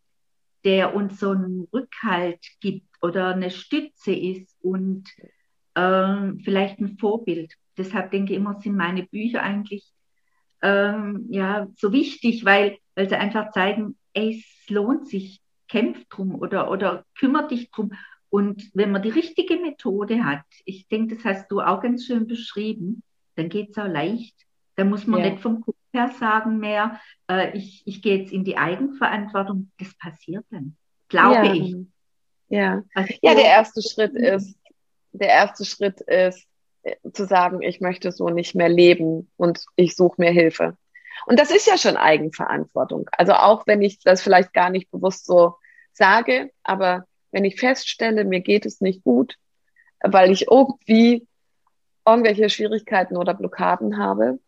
[0.63, 5.09] der uns so einen Rückhalt gibt oder eine Stütze ist und
[5.75, 7.53] ähm, vielleicht ein Vorbild.
[7.77, 9.93] Deshalb denke ich immer, sind meine Bücher eigentlich
[10.61, 16.35] ähm, ja, so wichtig, weil, weil sie einfach zeigen, ey, es lohnt sich, kämpft drum
[16.35, 17.93] oder, oder kümmert dich drum.
[18.29, 22.27] Und wenn man die richtige Methode hat, ich denke, das hast du auch ganz schön
[22.27, 23.03] beschrieben,
[23.35, 24.35] dann geht es auch leicht.
[24.75, 25.31] Da muss man ja.
[25.31, 29.71] nicht vom Kopf her sagen mehr, äh, ich, ich gehe jetzt in die Eigenverantwortung.
[29.77, 30.75] Das passiert dann,
[31.07, 31.53] glaube ja.
[31.53, 31.75] ich.
[32.49, 32.83] Ja.
[32.93, 34.57] Also, ja, der erste Schritt ist,
[35.11, 36.45] der erste Schritt ist,
[36.83, 40.77] äh, zu sagen, ich möchte so nicht mehr leben und ich suche mir Hilfe.
[41.25, 43.09] Und das ist ja schon Eigenverantwortung.
[43.11, 45.55] Also auch wenn ich das vielleicht gar nicht bewusst so
[45.91, 49.35] sage, aber wenn ich feststelle, mir geht es nicht gut,
[50.01, 51.27] weil ich irgendwie
[52.05, 54.39] irgendwelche Schwierigkeiten oder Blockaden habe,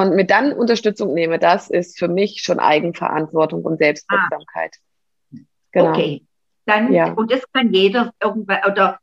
[0.00, 4.76] und mir dann Unterstützung nehme, das ist für mich schon Eigenverantwortung und Selbstwirksamkeit.
[4.76, 5.38] Ah.
[5.72, 5.90] Genau.
[5.90, 6.26] Okay.
[6.64, 7.12] Dann, ja.
[7.12, 8.98] und das kann jeder irgendwann, oder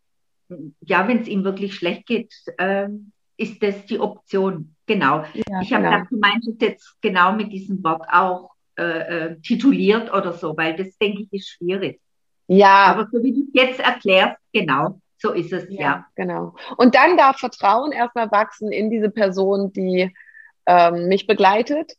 [0.81, 2.89] ja, wenn es ihm wirklich schlecht geht, äh,
[3.37, 4.75] ist das die Option.
[4.85, 5.23] Genau.
[5.33, 5.91] Ja, ich habe genau.
[5.91, 10.57] gedacht, du meinst es jetzt genau mit diesem Wort auch äh, äh, tituliert oder so,
[10.57, 12.01] weil das denke ich ist schwierig.
[12.47, 12.85] Ja.
[12.87, 15.81] Aber so wie du es jetzt erklärst, genau, So ist es, ja.
[15.81, 16.05] ja.
[16.15, 16.53] Genau.
[16.75, 20.13] Und dann darf Vertrauen erstmal wachsen in diese Person, die
[20.65, 21.93] ähm, mich begleitet.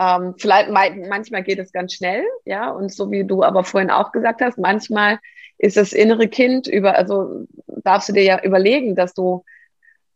[0.00, 4.10] Ähm, vielleicht manchmal geht es ganz schnell, ja, und so wie du aber vorhin auch
[4.10, 5.18] gesagt hast, manchmal
[5.58, 9.44] ist das innere Kind über, also darfst du dir ja überlegen, dass du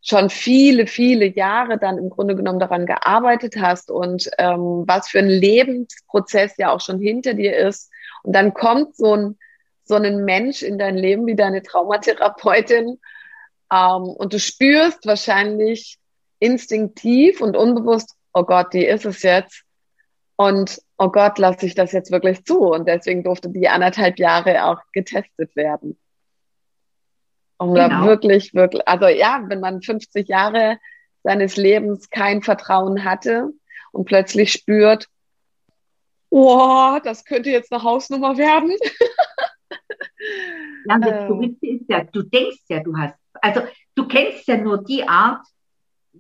[0.03, 5.19] schon viele, viele Jahre dann im Grunde genommen daran gearbeitet hast und ähm, was für
[5.19, 7.91] ein Lebensprozess ja auch schon hinter dir ist.
[8.23, 9.39] Und dann kommt so ein,
[9.85, 12.99] so ein Mensch in dein Leben wie deine Traumatherapeutin
[13.73, 15.98] ähm, und du spürst wahrscheinlich
[16.39, 19.65] instinktiv und unbewusst, oh Gott, die ist es jetzt.
[20.37, 22.61] Und oh Gott, lasse ich das jetzt wirklich zu?
[22.61, 25.99] Und deswegen durfte die anderthalb Jahre auch getestet werden.
[27.59, 27.89] Um genau.
[27.89, 30.79] da wirklich, wirklich, also ja, wenn man 50 Jahre
[31.25, 33.51] seines Lebens kein Vertrauen hatte
[33.91, 35.09] und plötzlich spürt,
[36.31, 38.77] oh, das könnte jetzt eine Hausnummer werden.
[40.87, 41.81] ja, das Verrückte ähm.
[41.81, 43.63] ist ja, du denkst ja, du hast, also
[43.97, 45.45] du kennst ja nur die Art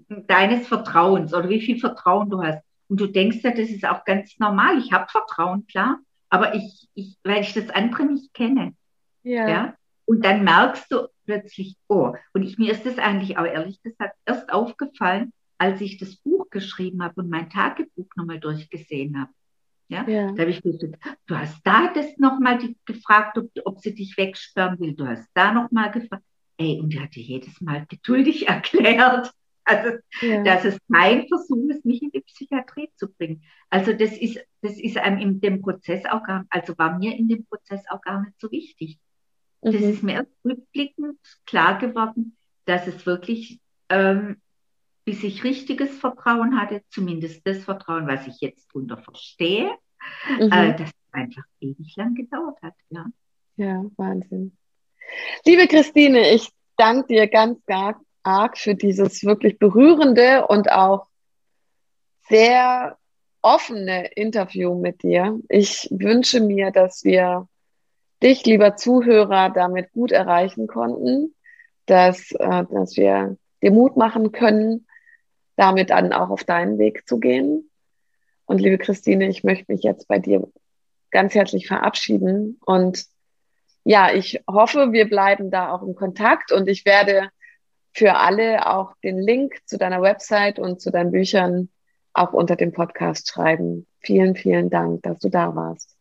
[0.08, 2.62] deines Vertrauens oder wie viel Vertrauen du hast.
[2.88, 4.78] Und du denkst ja, das ist auch ganz normal.
[4.78, 5.98] Ich habe Vertrauen, klar,
[6.30, 8.74] aber ich, ich, weil ich das andere nicht kenne.
[9.22, 9.48] Ja.
[9.48, 9.74] ja.
[10.06, 14.16] Und dann merkst du plötzlich, oh, und ich, mir ist das eigentlich auch ehrlich gesagt
[14.24, 19.30] erst aufgefallen, als ich das Buch geschrieben habe und mein Tagebuch nochmal durchgesehen habe.
[19.88, 20.32] Ja, ja.
[20.32, 24.78] da habe ich gesagt, du hast da das nochmal gefragt, ob, ob sie dich wegsperren
[24.78, 24.94] will.
[24.94, 26.24] Du hast da nochmal gefragt.
[26.58, 29.32] Ey, und die hat dir jedes Mal geduldig erklärt,
[29.68, 30.42] also, ja.
[30.42, 33.42] dass es kein Versuch ist, mich in die Psychiatrie zu bringen.
[33.68, 37.28] Also, das ist, das ist einem in dem Prozess auch gar, also war mir in
[37.28, 38.98] dem Prozess auch gar nicht so wichtig.
[39.62, 39.72] Mhm.
[39.72, 43.60] Das ist mir erst rückblickend klar geworden, dass es wirklich,
[43.90, 44.40] ähm,
[45.04, 49.70] bis ich richtiges Vertrauen hatte, zumindest das Vertrauen, was ich jetzt darunter verstehe,
[50.28, 50.50] mhm.
[50.50, 52.74] äh, dass es einfach ewig lang gedauert hat.
[52.88, 53.04] Ja,
[53.56, 54.56] ja Wahnsinn.
[55.44, 57.98] Liebe Christine, ich danke dir ganz, ganz
[58.28, 61.06] arg für dieses wirklich berührende und auch
[62.28, 62.98] sehr
[63.40, 65.38] offene Interview mit dir.
[65.48, 67.48] Ich wünsche mir, dass wir
[68.22, 71.34] dich, lieber Zuhörer, damit gut erreichen konnten,
[71.86, 74.86] dass, äh, dass wir dir Mut machen können,
[75.56, 77.70] damit dann auch auf deinen Weg zu gehen.
[78.44, 80.46] Und liebe Christine, ich möchte mich jetzt bei dir
[81.10, 83.06] ganz herzlich verabschieden und
[83.84, 87.30] ja, ich hoffe, wir bleiben da auch im Kontakt und ich werde
[87.98, 91.68] für alle auch den Link zu deiner Website und zu deinen Büchern
[92.12, 93.86] auch unter dem Podcast schreiben.
[94.00, 95.96] Vielen, vielen Dank, dass du da warst.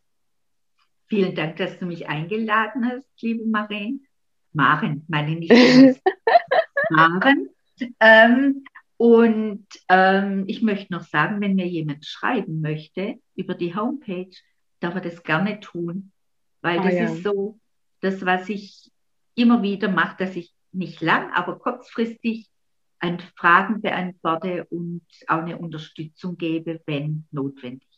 [1.08, 4.06] Vielen Dank, dass du mich eingeladen hast, liebe Maren.
[4.52, 5.52] Maren, meine nicht
[6.90, 7.48] Maren.
[7.98, 8.64] Ähm,
[8.96, 14.30] und ähm, ich möchte noch sagen, wenn mir jemand schreiben möchte über die Homepage,
[14.80, 16.12] darf er das gerne tun,
[16.60, 17.04] weil oh, das ja.
[17.04, 17.58] ist so
[18.00, 18.92] das, was ich
[19.34, 22.48] immer wieder mache, dass ich nicht lang, aber kurzfristig
[23.00, 27.88] ein Fragen beantworte und auch eine Unterstützung gebe, wenn notwendig.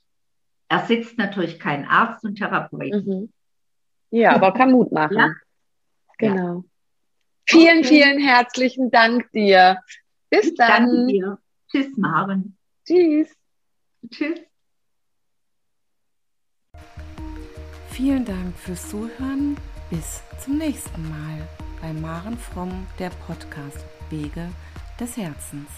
[0.69, 3.05] Ersetzt natürlich keinen Arzt und Therapeut.
[3.05, 3.33] Mhm.
[4.11, 5.17] Ja, aber kann Mut machen.
[5.17, 5.35] Ja.
[6.19, 6.57] Genau.
[6.57, 6.65] Ja.
[7.47, 7.89] Vielen, okay.
[7.89, 9.79] vielen herzlichen Dank dir.
[10.29, 10.87] Bis ich dann.
[10.87, 11.39] Danke dir.
[11.71, 12.57] Tschüss, Maren.
[12.87, 13.35] Tschüss.
[14.09, 14.41] Tschüss.
[17.91, 19.57] Vielen Dank fürs Zuhören.
[19.91, 21.49] Bis zum nächsten Mal
[21.81, 24.49] bei Maren Fromm, der Podcast Wege
[24.99, 25.71] des Herzens.